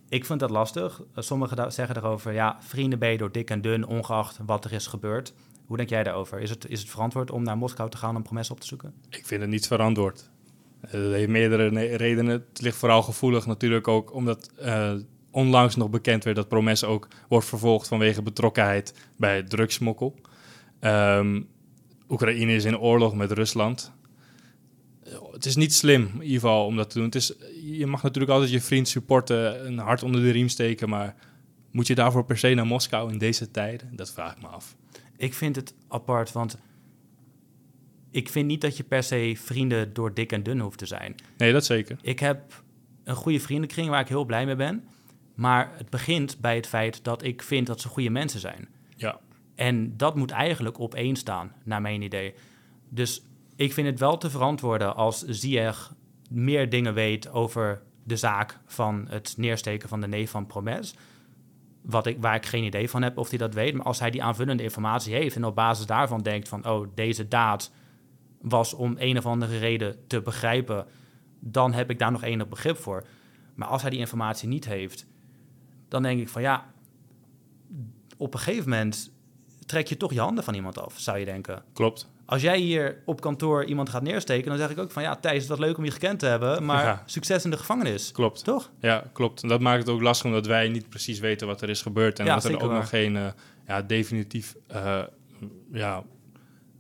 [0.10, 1.02] Ik vind dat lastig.
[1.16, 4.74] Eh, sommigen zeggen daarover, ja, vrienden ben je door dik en dun, ongeacht wat er
[4.74, 5.34] is gebeurd.
[5.66, 6.40] Hoe denk jij daarover?
[6.40, 8.94] Is het, is het verantwoord om naar Moskou te gaan om Promes op te zoeken?
[9.10, 10.30] Ik vind het niet verantwoord.
[10.84, 12.46] Eh, Dat heeft meerdere ne- redenen.
[12.52, 14.94] Het ligt vooral gevoelig natuurlijk ook omdat eh,
[15.32, 20.16] onlangs nog bekend werd dat Promes ook wordt vervolgd vanwege betrokkenheid bij drugsmokkel.
[20.80, 21.42] Ehm,
[22.10, 23.92] Oekraïne is in oorlog met Rusland.
[25.04, 27.06] Eh, Het is niet slim in ieder geval om dat te doen.
[27.06, 30.90] Het is, je mag natuurlijk altijd je vriend supporten, een hart onder de riem steken,
[30.90, 31.16] maar
[31.72, 33.90] moet je daarvoor per se naar Moskou in deze tijden?
[33.96, 34.76] Dat vraag ik me af.
[35.18, 36.58] Ik vind het apart, want
[38.14, 41.16] ik vind niet dat je per se vrienden door dik en dun hoeft te zijn.
[41.38, 41.98] Nee, dat zeker.
[42.02, 42.64] Ik heb
[43.04, 44.84] een goede vriendenkring waar ik heel blij mee ben.
[45.36, 48.68] Maar het begint bij het feit dat ik vind dat ze goede mensen zijn.
[48.96, 49.20] Ja.
[49.56, 52.34] En dat moet eigenlijk op één staan, naar mijn idee.
[52.90, 53.24] Dus
[53.56, 55.94] ik vind het wel te verantwoorden als Ziyech
[56.30, 60.96] meer dingen weet over de zaak van het neersteken van de neef van Promes.
[61.82, 63.74] wat ik, waar ik geen idee van heb of hij dat weet.
[63.74, 67.28] Maar als hij die aanvullende informatie heeft en op basis daarvan denkt van, oh, deze
[67.28, 67.72] daad
[68.44, 70.86] was om een of andere reden te begrijpen,
[71.40, 73.04] dan heb ik daar nog enig begrip voor.
[73.56, 75.06] Maar als hij die informatie niet heeft,
[75.88, 76.72] dan denk ik van ja,
[78.18, 79.12] op een gegeven moment
[79.66, 81.64] trek je toch je handen van iemand af, zou je denken.
[81.74, 82.12] Klopt.
[82.26, 85.40] Als jij hier op kantoor iemand gaat neersteken, dan zeg ik ook van ja, Thijs,
[85.40, 87.04] het was leuk om je gekend te hebben, maar Ja.
[87.06, 88.12] succes in de gevangenis.
[88.12, 88.44] Klopt.
[88.44, 88.72] Toch?
[88.80, 89.44] Ja, klopt.
[89.44, 92.20] En dat maakt het ook lastig omdat wij niet precies weten wat er is gebeurd.
[92.20, 92.80] En Ja, dat er ook waar.
[92.80, 93.28] nog geen eh,
[93.68, 95.02] ja, definitief, eh,
[95.72, 96.04] ja,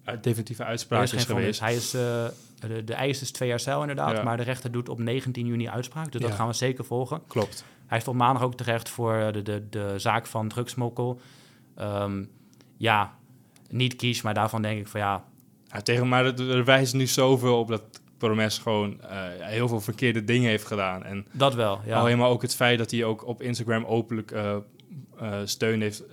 [0.04, 1.60] definitieve uitspraak is geweest.
[1.60, 2.26] Hij is, eh,
[2.60, 4.24] de, de eis is twee jaar cel inderdaad, Ja.
[4.24, 7.22] maar de rechter doet op 19 juni uitspraak, dus dat gaan we zeker volgen.
[7.28, 7.66] Klopt.
[7.86, 11.20] Hij stond maandag ook terecht voor eh, de, de, de zaak van drugsmokkel.
[11.76, 12.24] Ehm,
[12.78, 13.16] ja,
[13.70, 15.24] niet kies, maar daarvan denk ik van ja,
[15.72, 17.84] Ja, tegen, maar er, wijst nu zoveel op dat
[18.18, 21.04] Promes gewoon eh, heel veel verkeerde dingen heeft gedaan.
[21.04, 21.82] En dat wel.
[21.86, 22.00] Ja.
[22.00, 24.34] al helemaal ook het feit dat hij ook op Instagram openlijk
[25.44, 26.04] steun heeft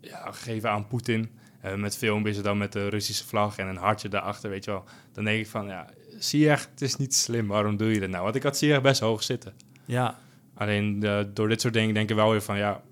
[0.00, 1.30] ja, gegeven aan Poetin.
[1.64, 4.84] Eh, met filmpjes dan met de Russische vlag en een hartje daarachter, weet je wel.
[5.12, 5.86] Dan denk ik van, ja,
[6.18, 8.22] Ziyech, het is niet slim, waarom doe je dat nou?
[8.22, 9.54] Want ik had Ziyech best hoog zitten.
[9.84, 10.18] ja,
[10.54, 12.82] Alleen eh, door dit soort dingen denk ik wel weer van, ja...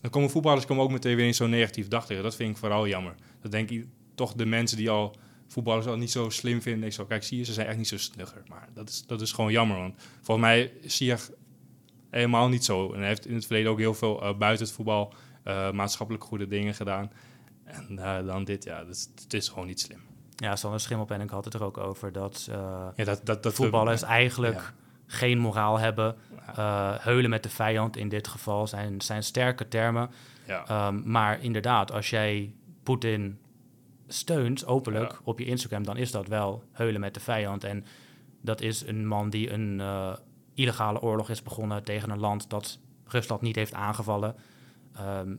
[0.00, 2.22] Dan komen voetballers komen ook meteen weer in zo'n negatief daglicht.
[2.22, 3.14] Dat vind ik vooral jammer.
[3.40, 5.16] Dat denk ik toch de mensen die al
[5.48, 6.86] voetballers al niet zo slim vinden.
[6.86, 8.42] Ik zo, kijk, zie je, ze zijn echt niet zo snugger.
[8.48, 11.16] Maar dat is, dat is gewoon jammer, want volgens mij zie je
[12.10, 12.92] helemaal niet zo.
[12.92, 15.14] En hij heeft in het verleden ook heel veel eh, buiten het voetbal
[15.72, 17.10] maatschappelijk goede dingen gedaan.
[17.64, 20.00] En eh, dan dit, ja, dat is, het is gewoon niet slim.
[20.36, 24.02] ja, Sander Schimmelpenninck had het er ook over dat eh, Ja, dat, dat, dat voetballers
[24.02, 24.72] eigenlijk ja.
[25.06, 26.16] geen moraal hebben.
[26.56, 30.10] Eh, heulen met de vijand in dit geval zijn, zijn sterke termen.
[30.46, 33.38] Ja, Ehm, maar inderdaad, als jij Poetin
[34.06, 37.64] steunt openlijk op je Instagram, dan is dat wel heulen met de vijand.
[37.64, 37.84] En
[38.40, 39.82] dat is een man die een
[40.54, 44.34] illegale oorlog is begonnen tegen een land dat Rusland niet heeft aangevallen.
[44.96, 45.34] Ehm,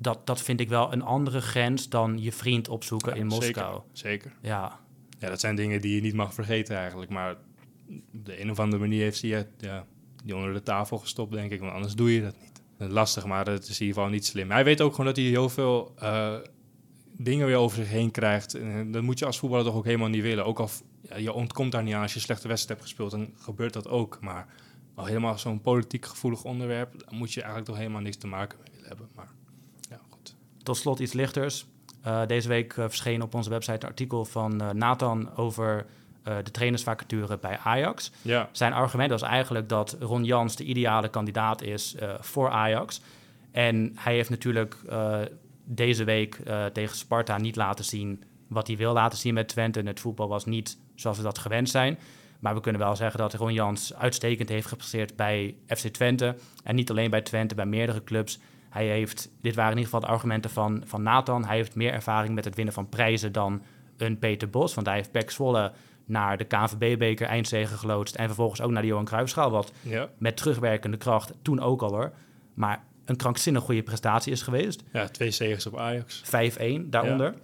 [0.00, 3.80] dat, dat vind ik wel een andere grens dan je vriend opzoeken in Moskou.
[3.92, 4.32] Zeker, zeker.
[4.42, 4.80] Ja,
[5.18, 7.10] Ja, dat zijn dingen die je niet mag vergeten eigenlijk.
[7.10, 7.36] Maar
[8.12, 9.86] op de een of andere manier heeft hij ja,
[10.24, 11.60] die onder de tafel gestopt, denk ik.
[11.60, 12.92] Want anders doe je dat niet.
[12.92, 14.50] Lastig, maar het is in ieder geval niet slim.
[14.50, 16.36] Hij weet ook gewoon dat hij heel veel eh,
[17.16, 18.54] dingen weer over zich heen krijgt.
[18.54, 20.44] En dat moet je als voetballer toch ook helemaal niet willen.
[20.44, 20.68] Ook al
[21.02, 23.88] ja, je ontkomt daar niet aan als je slechte wedstrijd hebt gespeeld, dan gebeurt dat
[23.88, 24.18] ook.
[24.20, 24.46] Maar
[24.94, 28.58] al helemaal zo'n politiek gevoelig onderwerp, daar moet je eigenlijk toch helemaal niks te maken
[28.58, 29.08] mee willen hebben.
[29.14, 29.38] Maar.
[30.70, 31.66] Tot slot iets lichters.
[32.02, 35.86] Eh, deze week eh, verscheen op onze website een artikel van eh, Nathan over
[36.22, 38.10] de trainersvacature bij Ajax.
[38.22, 43.00] Ja, Zijn argument was eigenlijk dat Ron Jans de ideale kandidaat is voor Ajax.
[43.50, 44.76] En hij heeft natuurlijk
[45.64, 46.40] deze week
[46.72, 49.78] tegen Sparta niet laten zien wat hij wil laten zien met Twente.
[49.80, 51.98] En het voetbal was niet zoals we dat gewend zijn.
[52.40, 56.36] Maar we kunnen wel zeggen dat Ron Jans uitstekend heeft gepresteerd bij FC Twente.
[56.64, 58.38] En niet alleen bij Twente, bij meerdere clubs.
[58.70, 61.44] Hij heeft, dit waren in ieder geval de argumenten van, van Nathan.
[61.44, 63.62] Hij heeft meer ervaring met het winnen van prijzen dan
[63.96, 64.74] een Peter Bos.
[64.74, 65.72] Want hij heeft Pek Zwolle
[66.04, 68.14] naar de KNVB-beker eindzegen geloodst.
[68.14, 69.50] En vervolgens ook naar de Johan Cruijffschaal.
[69.50, 70.08] Wat ja.
[70.18, 72.12] met terugwerkende kracht toen ook al hoor.
[72.54, 74.82] Maar een krankzinnig goede prestatie is geweest.
[74.92, 76.22] ja twee zegens op Ajax.
[76.24, 77.34] 5-1 daaronder.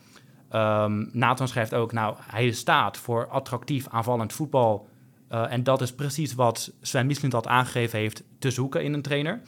[0.48, 4.88] Ehm, Nathan schrijft ook, nou, hij staat voor attractief aanvallend voetbal.
[5.28, 9.40] Eh, en dat is precies wat Sven Mislintat aangegeven heeft te zoeken in een trainer.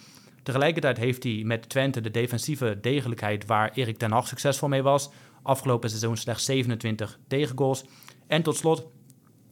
[0.49, 5.11] Tegelijkertijd heeft hij met Twente de defensieve degelijkheid waar Erik ten Hag succesvol mee was.
[5.43, 7.85] Afgelopen seizoen slechts 27 tegengoals.
[8.27, 8.87] En tot slot,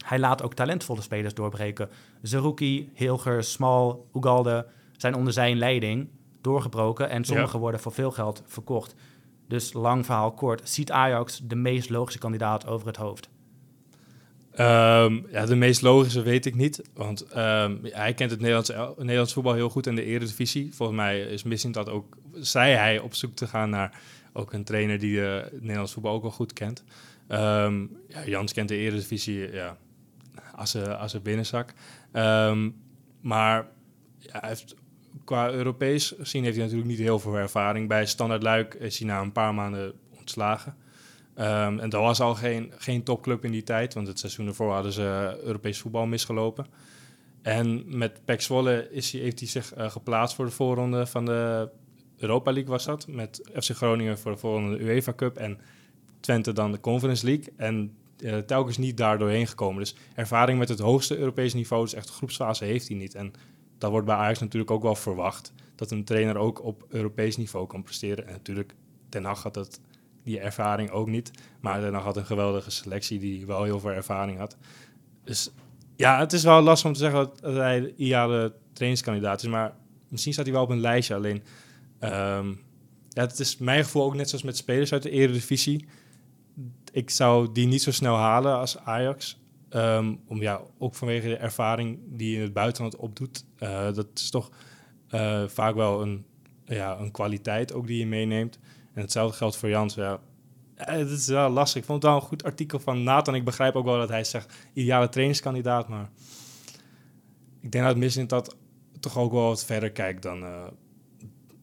[0.04, 1.88] hij laat ook talentvolle spelers doorbreken.
[2.22, 6.08] Zerouki, Hilger, Smal, Ugalde zijn onder zijn leiding
[6.40, 7.08] doorgebroken.
[7.10, 8.94] En sommige worden voor veel geld verkocht.
[9.48, 13.28] Dus lang verhaal kort, ziet Ajax de meest logische kandidaat over het hoofd?
[14.56, 16.82] Ehm, ja, de meest logische weet ik niet.
[16.94, 20.74] Want ehm, hij kent het Nederlands, Nederlands voetbal heel goed en de eredivisie.
[20.74, 24.00] Volgens mij is Missing dat ook, zei hij, op zoek te gaan naar
[24.32, 26.84] ook een trainer die eh, het Nederlands voetbal ook wel goed kent.
[27.28, 29.76] Ehm, ja, Jans kent de eredivisie ja,
[30.54, 31.72] als, een, als een binnenzak.
[33.20, 33.66] Maar
[34.18, 34.74] ja, hij heeft,
[35.24, 37.88] qua Europees gezien heeft hij natuurlijk niet heel veel ervaring.
[37.88, 40.76] Bij Standard Luik is hij na een paar maanden ontslagen.
[41.36, 44.72] Ehm, en dat was al geen, geen topclub in die tijd, want het seizoen ervoor
[44.72, 46.66] hadden ze Europees voetbal misgelopen.
[47.42, 51.70] En met Zwolle is hij, heeft hij zich eh, geplaatst voor de voorronde van de
[52.16, 53.06] Europa League was dat.
[53.08, 55.58] Met FC Groningen voor de voorronde de UEFA Cup en
[56.20, 57.52] Twente dan de Conference League.
[57.56, 59.78] En eh, telkens niet daar doorheen gekomen.
[59.78, 63.14] Dus ervaring met het hoogste Europese niveau, dus echt groepsfase, heeft hij niet.
[63.14, 63.32] En
[63.78, 65.52] dat wordt bij Ajax natuurlijk ook wel verwacht.
[65.74, 68.26] Dat een trainer ook op Europees niveau kan presteren.
[68.26, 68.74] En natuurlijk,
[69.08, 69.80] Ten Hag had dat,
[70.26, 71.30] die ervaring ook niet.
[71.60, 74.56] Maar Hag had een geweldige selectie die wel heel veel ervaring had.
[75.24, 75.50] Dus
[75.96, 79.48] ja, het is wel lastig om te zeggen dat, hij de ideale trainingskandidaat is.
[79.48, 79.74] Maar
[80.08, 81.14] misschien staat hij wel op een lijstje.
[81.14, 81.42] Alleen,
[81.98, 82.48] ehm,
[83.08, 85.86] ja, het is mijn gevoel ook net zoals met spelers uit de Eredivisie.
[86.92, 89.40] Ik zou die niet zo snel halen als Ajax.
[89.68, 93.44] Ehm, om, ja, ook vanwege de ervaring die je in het buitenland opdoet.
[93.58, 94.50] Uh, dat is toch
[95.10, 96.24] uh, vaak wel een,
[96.64, 98.58] ja, een kwaliteit ook die je meeneemt.
[98.96, 99.94] En hetzelfde geldt voor Jans.
[99.94, 100.20] Ja,
[100.74, 101.80] het is wel lastig.
[101.80, 103.34] Ik vond het wel een goed artikel van Nathan.
[103.34, 105.88] Ik begrijp ook wel dat hij zegt ideale trainingskandidaat.
[105.88, 106.10] Maar
[107.60, 108.56] ik denk dat het misschien dat
[109.00, 110.66] toch ook wel wat verder kijkt dan, uh,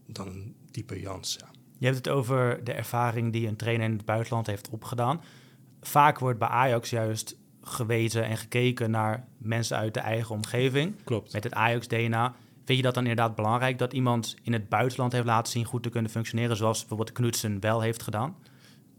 [0.08, 1.38] dan type Jans.
[1.40, 1.48] Ja.
[1.78, 5.22] Je hebt het over de ervaring die een trainer in het buitenland heeft opgedaan.
[5.82, 11.04] Vaak wordt bij Ajax juist gewezen en gekeken naar mensen uit de eigen omgeving.
[11.04, 11.34] Klopt.
[11.34, 12.36] Met het Ajax-DNA.
[12.66, 15.84] Vind je dat dan inderdaad belangrijk dat iemand in het buitenland heeft laten zien goed
[15.84, 18.36] te kunnen functioneren, zoals bijvoorbeeld Knutsen wel heeft gedaan?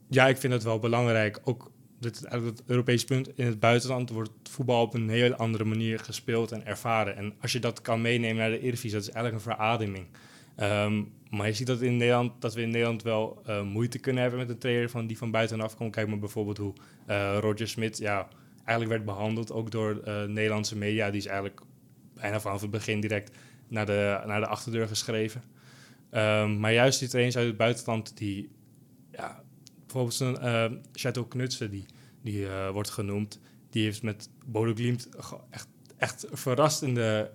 [0.09, 1.41] Ja, ik vind het wel belangrijk.
[1.45, 3.39] Ook dit eigenlijk het Europese punt.
[3.39, 7.17] In het buitenland wordt voetbal op een heel andere manier gespeeld en ervaren.
[7.17, 10.07] En als je dat kan meenemen naar de Eredivisie, dat is eigenlijk een verademing.
[10.57, 14.23] Ehm, maar je ziet dat, in Nederland, dat we in Nederland wel uh, moeite kunnen
[14.23, 15.93] hebben met een trainer van, die van buitenaf komt.
[15.93, 16.73] Kijk maar bijvoorbeeld hoe
[17.09, 18.29] uh, Roger Smit ja,
[18.65, 21.11] eigenlijk werd behandeld, ook door uh, Nederlandse media.
[21.11, 21.61] Die is eigenlijk
[22.15, 23.37] bijna vanaf het begin direct
[23.69, 25.43] naar de, naar de achterdeur geschreven.
[26.11, 28.51] Um, maar juist die trainers uit het buitenland, die
[29.13, 29.43] ja,
[29.81, 31.87] bijvoorbeeld zo'n uh, Chateau Knutsen, die,
[32.23, 35.09] die uh, wordt genoemd, die heeft met Bodo Glimt
[35.51, 37.31] echt, echt verrast in de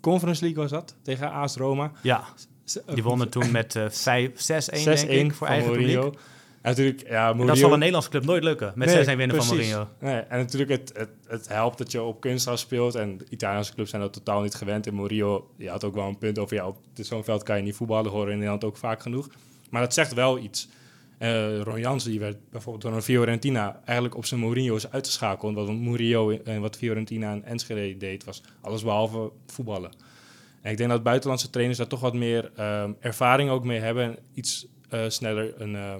[0.00, 1.92] Conference League was dat, tegen AS Roma.
[2.02, 2.24] Ja,
[2.94, 6.18] die wonnen toen met uh, 5, 6-1 denk ik, voor eigen publiek.
[6.68, 7.46] Natuurlijk, ja, Mourinho...
[7.46, 9.48] Dat zal een Nederlandse club nooit lukken, met nee, 6-1 winnen precies.
[9.48, 9.88] van Mourinho.
[10.00, 12.94] Nee, en natuurlijk, het, het, het helpt dat je op kunstgras speelt.
[12.94, 14.86] En Italiaanse clubs zijn dat totaal niet gewend.
[14.86, 16.56] En Mourinho, je had ook wel een punt over...
[16.56, 19.28] ja, op zo'n veld kan je niet voetballen, horen in Nederland ook vaak genoeg.
[19.70, 20.68] Maar dat zegt wel iets.
[21.18, 25.54] Uh, Ron Jansen die werd bijvoorbeeld door een Fiorentina eigenlijk op zijn Mourinho's uitgeschakeld.
[25.54, 29.90] Want Mourinho en wat Fiorentina en Enschede deed, was alles behalve voetballen.
[30.62, 34.04] En ik denk dat buitenlandse trainers daar toch wat meer um, ervaring ook mee hebben.
[34.04, 35.94] En iets uh, sneller een, uh,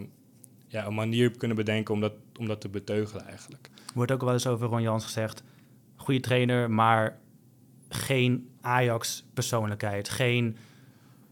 [0.69, 3.71] ja, een manier kunnen bedenken om dat, om dat te beteugelen eigenlijk.
[3.87, 5.43] Er wordt ook wel eens over Ron Jans gezegd.
[5.97, 7.19] Goede trainer, maar
[7.89, 10.09] geen Ajax-persoonlijkheid.
[10.09, 10.57] Geen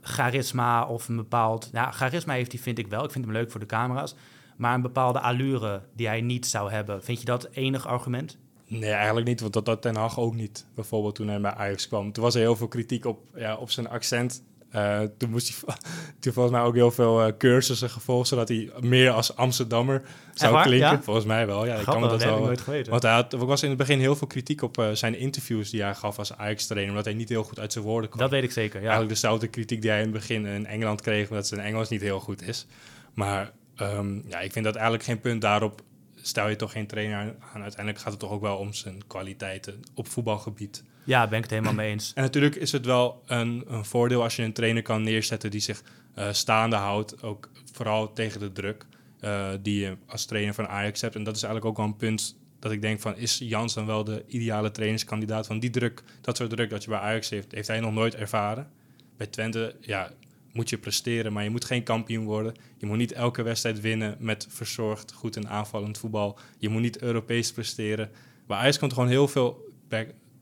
[0.01, 1.73] charisma of een bepaald...
[1.73, 3.05] Nou, charisma heeft hij, vind ik wel.
[3.05, 4.15] Ik vind hem leuk voor de camera's.
[4.57, 7.05] Maar een bepaalde allure die hij niet zou hebben.
[7.05, 8.39] Vind je dat enig argument?
[8.67, 9.41] Nee, eigenlijk niet.
[9.41, 10.67] Want dat had Ten Hag ook niet.
[10.75, 12.13] Bijvoorbeeld toen hij bij Ajax kwam.
[12.13, 14.43] Toen was er heel veel kritiek op, ja, op zijn accent.
[14.75, 15.75] Uh, toen moest hij
[16.21, 20.03] toen volgens mij ook heel veel uh, cursussen gevolgd, zodat hij meer als Amsterdammer
[20.35, 20.91] zou klinken.
[20.91, 21.03] Ja?
[21.03, 21.67] Volgens mij wel.
[21.67, 22.41] Ja, Grappig, ik kan dat, dat wel.
[22.41, 22.91] nooit geweten.
[22.91, 25.71] Want hij had, er was in het begin heel veel kritiek op uh, zijn interviews
[25.71, 28.23] die hij gaf als Ajax-trainer, omdat hij niet heel goed uit zijn woorden kwam.
[28.23, 28.77] Dat weet ik zeker.
[28.77, 28.81] Ja.
[28.81, 32.01] Eigenlijk dezelfde kritiek die hij in het begin in Engeland kreeg, omdat zijn Engels niet
[32.01, 32.67] heel goed is.
[33.15, 35.83] Maar um, ja, ik vind dat eigenlijk geen punt daarop
[36.27, 37.63] stel je toch geen trainer aan.
[37.63, 40.83] Uiteindelijk gaat het toch ook wel om zijn kwaliteiten op voetbalgebied.
[41.07, 42.13] Ja, ben ik het helemaal mee eens.
[42.15, 45.61] En natuurlijk is het wel een, een voordeel als je een trainer kan neerzetten die
[45.61, 45.83] zich
[46.19, 48.87] uh, staande houdt, ook vooral tegen de druk
[49.21, 51.15] uh, die je als trainer van Ajax hebt.
[51.15, 53.87] En dat is eigenlijk ook wel een punt dat ik denk van, is Jans dan
[53.87, 55.47] wel de ideale trainingskandidaat?
[55.47, 58.15] Van die druk, dat soort druk dat je bij Ajax heeft, heeft hij nog nooit
[58.15, 58.71] ervaren.
[59.17, 60.13] Bij Twente, ja,
[60.53, 62.55] moet je presteren, maar je moet geen kampioen worden.
[62.79, 66.39] Je moet niet elke wedstrijd winnen met verzorgd, goed en aanvallend voetbal.
[66.59, 68.11] Je moet niet Europees presteren.
[68.47, 69.75] Bij Ajax komt gewoon heel veel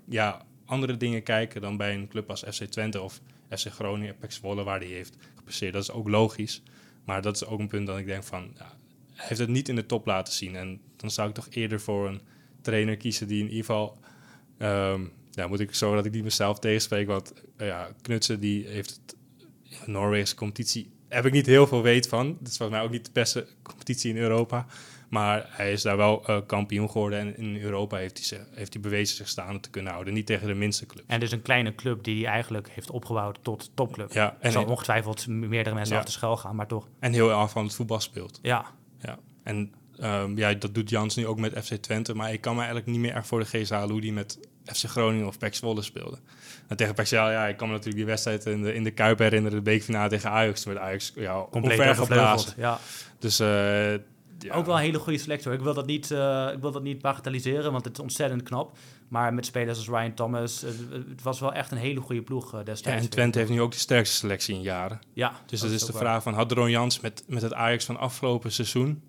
[0.08, 4.32] ja, andere dingen kijken dan bij een club als FC Twente of FC Groningen, PEC
[4.32, 5.72] Zwolle, waar die heeft gepresteerd.
[5.72, 6.62] Dat is ook logisch.
[7.04, 8.76] Maar dat is ook een punt dat ik denk van, ja,
[9.12, 10.56] hij heeft het niet in de top laten zien.
[10.56, 12.20] En dan zou ik toch eerder voor een
[12.60, 13.98] trainer kiezen die in ieder geval...
[14.58, 17.06] Um, ja, moet ik zorgen dat ik die mezelf tegenspreek.
[17.06, 19.00] Want uh, ja, Knutsen die heeft
[19.68, 22.36] het competitie heb ik niet heel veel weet van.
[22.38, 24.66] Het is volgens mij ook niet de beste competitie in Europa.
[25.08, 27.18] Maar hij is daar wel uh, kampioen geworden.
[27.18, 30.14] En in Europa heeft hij, zich, heeft hij bewezen zich staande te kunnen houden.
[30.14, 31.04] Niet tegen de minste club.
[31.06, 34.12] En dus een kleine club die hij eigenlijk heeft opgebouwd tot topclub.
[34.12, 36.00] Ja, en zal ongetwijfeld meerdere mensen ja.
[36.00, 36.88] af de schuil gaan, maar toch.
[36.98, 38.38] En heel aanvallend voetbal speelt.
[38.42, 38.66] Ja.
[38.98, 39.18] ja.
[39.42, 42.14] En um, ja, dat doet Jans nu ook met FC Twente.
[42.14, 44.38] Maar ik kan me eigenlijk niet meer echt voor de geest halen hoe die met
[44.64, 46.18] FC Groningen of PEC Zwolle speelde.
[46.66, 49.18] En tegen PEC ja, ik kan me natuurlijk die wedstrijd in de, in de Kuip
[49.18, 50.62] herinneren, de beekfinale tegen Ajax.
[50.62, 52.52] Toen werd Ajax ja, compleet geblazen.
[52.56, 52.78] Ja.
[53.18, 53.92] Dus uh,
[54.38, 54.54] ja.
[54.54, 55.52] Ook wel een hele goede selectie.
[55.52, 58.76] Ik wil dat niet, uh, ik wil dat niet bagatelliseren, want het is ontzettend knap.
[59.08, 60.70] Maar met spelers als Ryan Thomas, uh,
[61.08, 62.98] het was wel echt een hele goede ploeg uh, destijds.
[62.98, 65.00] Ja, en Twente heeft nu ook de sterkste selectie in jaren.
[65.12, 67.84] Ja, dus dat, dat is de vraag van, had Ron Jans met, met het Ajax
[67.84, 69.02] van afgelopen seizoen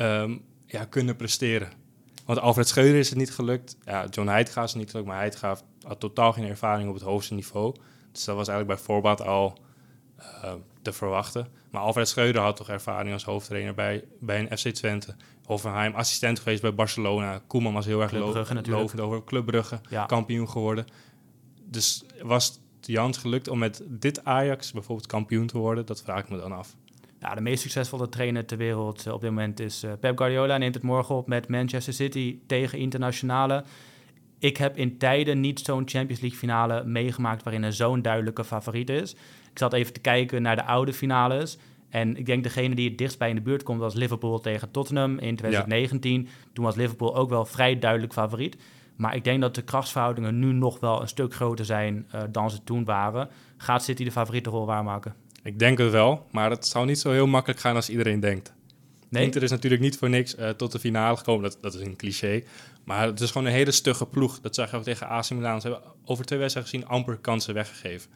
[0.00, 1.68] um, ja, kunnen presteren?
[2.24, 3.76] Want Alfred Scheuder is het niet gelukt.
[3.84, 7.02] Ja, John Heidga is het niet gelukt, maar Heidga had totaal geen ervaring op het
[7.02, 7.74] hoogste niveau.
[8.12, 9.58] Dus dat was eigenlijk bij voorbaat al
[10.18, 10.52] uh,
[10.82, 11.48] te verwachten.
[11.70, 15.14] Maar Alfred Scheuder had toch ervaring als hoofdtrainer bij, bij een FC Twente.
[15.44, 17.40] Hoffenheim, assistent geweest bij Barcelona.
[17.46, 20.06] Koeman was heel erg lovend over Club Brugge, ja.
[20.06, 20.86] kampioen geworden.
[21.64, 25.86] Dus was Jans gelukt om met dit Ajax bijvoorbeeld kampioen te worden?
[25.86, 26.76] Dat vraag ik me dan af.
[27.20, 30.56] Ja, de meest succesvolle trainer ter wereld eh, op dit moment is uh, Pep Guardiola.
[30.56, 33.64] Neemt het morgen op met Manchester City tegen internationale.
[34.40, 38.90] Ik heb in tijden niet zo'n Champions League finale meegemaakt waarin er zo'n duidelijke favoriet
[38.90, 39.12] is.
[39.50, 41.58] Ik zat even te kijken naar de oude finales.
[41.88, 44.70] En ik denk degene die het dichtst bij in de buurt komt was Liverpool tegen
[44.70, 46.28] Tottenham in 2019.
[46.52, 48.56] Toen was Liverpool ook wel vrij duidelijk favoriet.
[48.96, 52.50] Maar ik denk dat de krachtsverhoudingen nu nog wel een stuk groter zijn uh, dan
[52.50, 53.28] ze toen waren.
[53.56, 55.14] Gaat City de favoriete rol waarmaken?
[55.42, 58.52] Ik denk het wel, maar het zou niet zo heel makkelijk gaan als iedereen denkt.
[59.08, 59.24] Nee?
[59.24, 61.42] Inter is natuurlijk niet voor niks uh, tot de finale gekomen.
[61.42, 62.42] Dat, dat is een cliché.
[62.90, 64.40] Maar het is gewoon een hele stugge ploeg.
[64.40, 65.60] Dat zag je ook tegen AC Milan.
[65.60, 68.10] Ze hebben over twee wedstrijden gezien amper kansen weggegeven.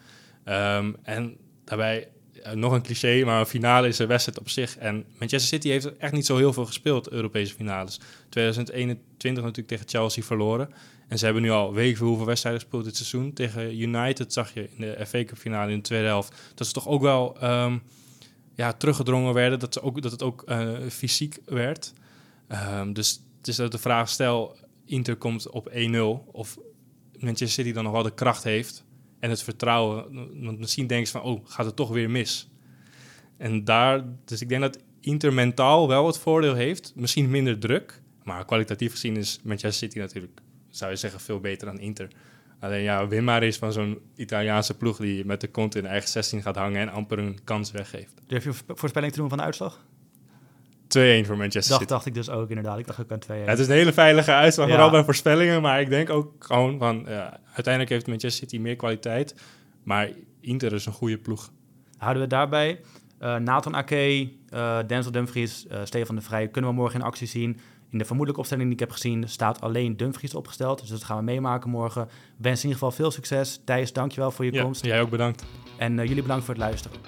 [0.45, 2.09] Um, en daarbij
[2.47, 4.77] uh, nog een cliché, maar een finale is een wedstrijd op zich.
[4.77, 8.01] En Manchester City heeft echt niet zo heel veel gespeeld, Europese finales.
[8.29, 10.71] 2021 natuurlijk tegen Chelsea verloren.
[11.09, 13.33] En ze hebben nu al weken hoeveel wedstrijden gespeeld dit seizoen.
[13.33, 16.53] Tegen United zag je in de FA Cup finale in de tweede helft.
[16.55, 17.83] Dat ze toch ook wel um,
[18.55, 19.59] ja, teruggedrongen werden.
[19.59, 21.93] Dat, ze ook, dat het ook uh, fysiek werd.
[22.79, 24.57] Um, dus het is de vraag stel,
[24.87, 25.73] Inter komt op 1-0.
[26.33, 26.59] Of
[27.19, 28.85] Manchester City dan nog wel de kracht heeft
[29.19, 30.07] en het vertrouwen.
[30.45, 32.49] Want misschien denken ze van, oh, gaat het toch weer mis?
[33.37, 36.93] En daar, dus ik denk dat Inter mentaal wel het voordeel heeft.
[36.97, 41.67] Misschien minder druk, maar kwalitatief gezien is Manchester City natuurlijk, zou je zeggen, veel beter
[41.67, 42.09] dan Inter.
[42.61, 45.89] Alleen ja, win maar is van zo'n Italiaanse ploeg die met de kont in de
[45.89, 48.21] eigen 16 gaat hangen en amper een kans weggeeft.
[48.27, 49.87] Durf je voorspelling te doen van de uitslag?
[50.85, 51.87] 2-1 voor Manchester dacht, City.
[51.87, 52.79] dacht ik dus ook inderdaad.
[52.79, 53.27] Ik dacht ook aan 2-1.
[53.27, 54.73] Ja, het is een hele veilige uitslag, ja.
[54.73, 55.63] vooral bij voorspellingen.
[55.63, 57.05] Maar ik denk ook gewoon van...
[57.07, 59.35] Ja, uiteindelijk heeft Manchester City meer kwaliteit.
[59.83, 60.11] Maar
[60.41, 61.51] Inter is een goede ploeg.
[61.97, 62.81] Houden we daarbij.
[63.21, 66.49] Uh, Nathan Ake, uh, Denzel Dumfries, uh, Stefan de Vrij...
[66.49, 67.61] kunnen we morgen in actie zien.
[67.91, 69.29] In de vermoedelijke opstelling die ik heb gezien...
[69.29, 70.81] staat alleen Dumfries opgesteld.
[70.81, 72.09] Dus dat gaan we meemaken morgen.
[72.37, 73.61] Wens in ieder geval veel succes.
[73.65, 74.85] Thijs, dankjewel voor je komst.
[74.85, 75.45] Jij ook bedankt.
[75.79, 76.99] En jullie bedankt voor het luisteren.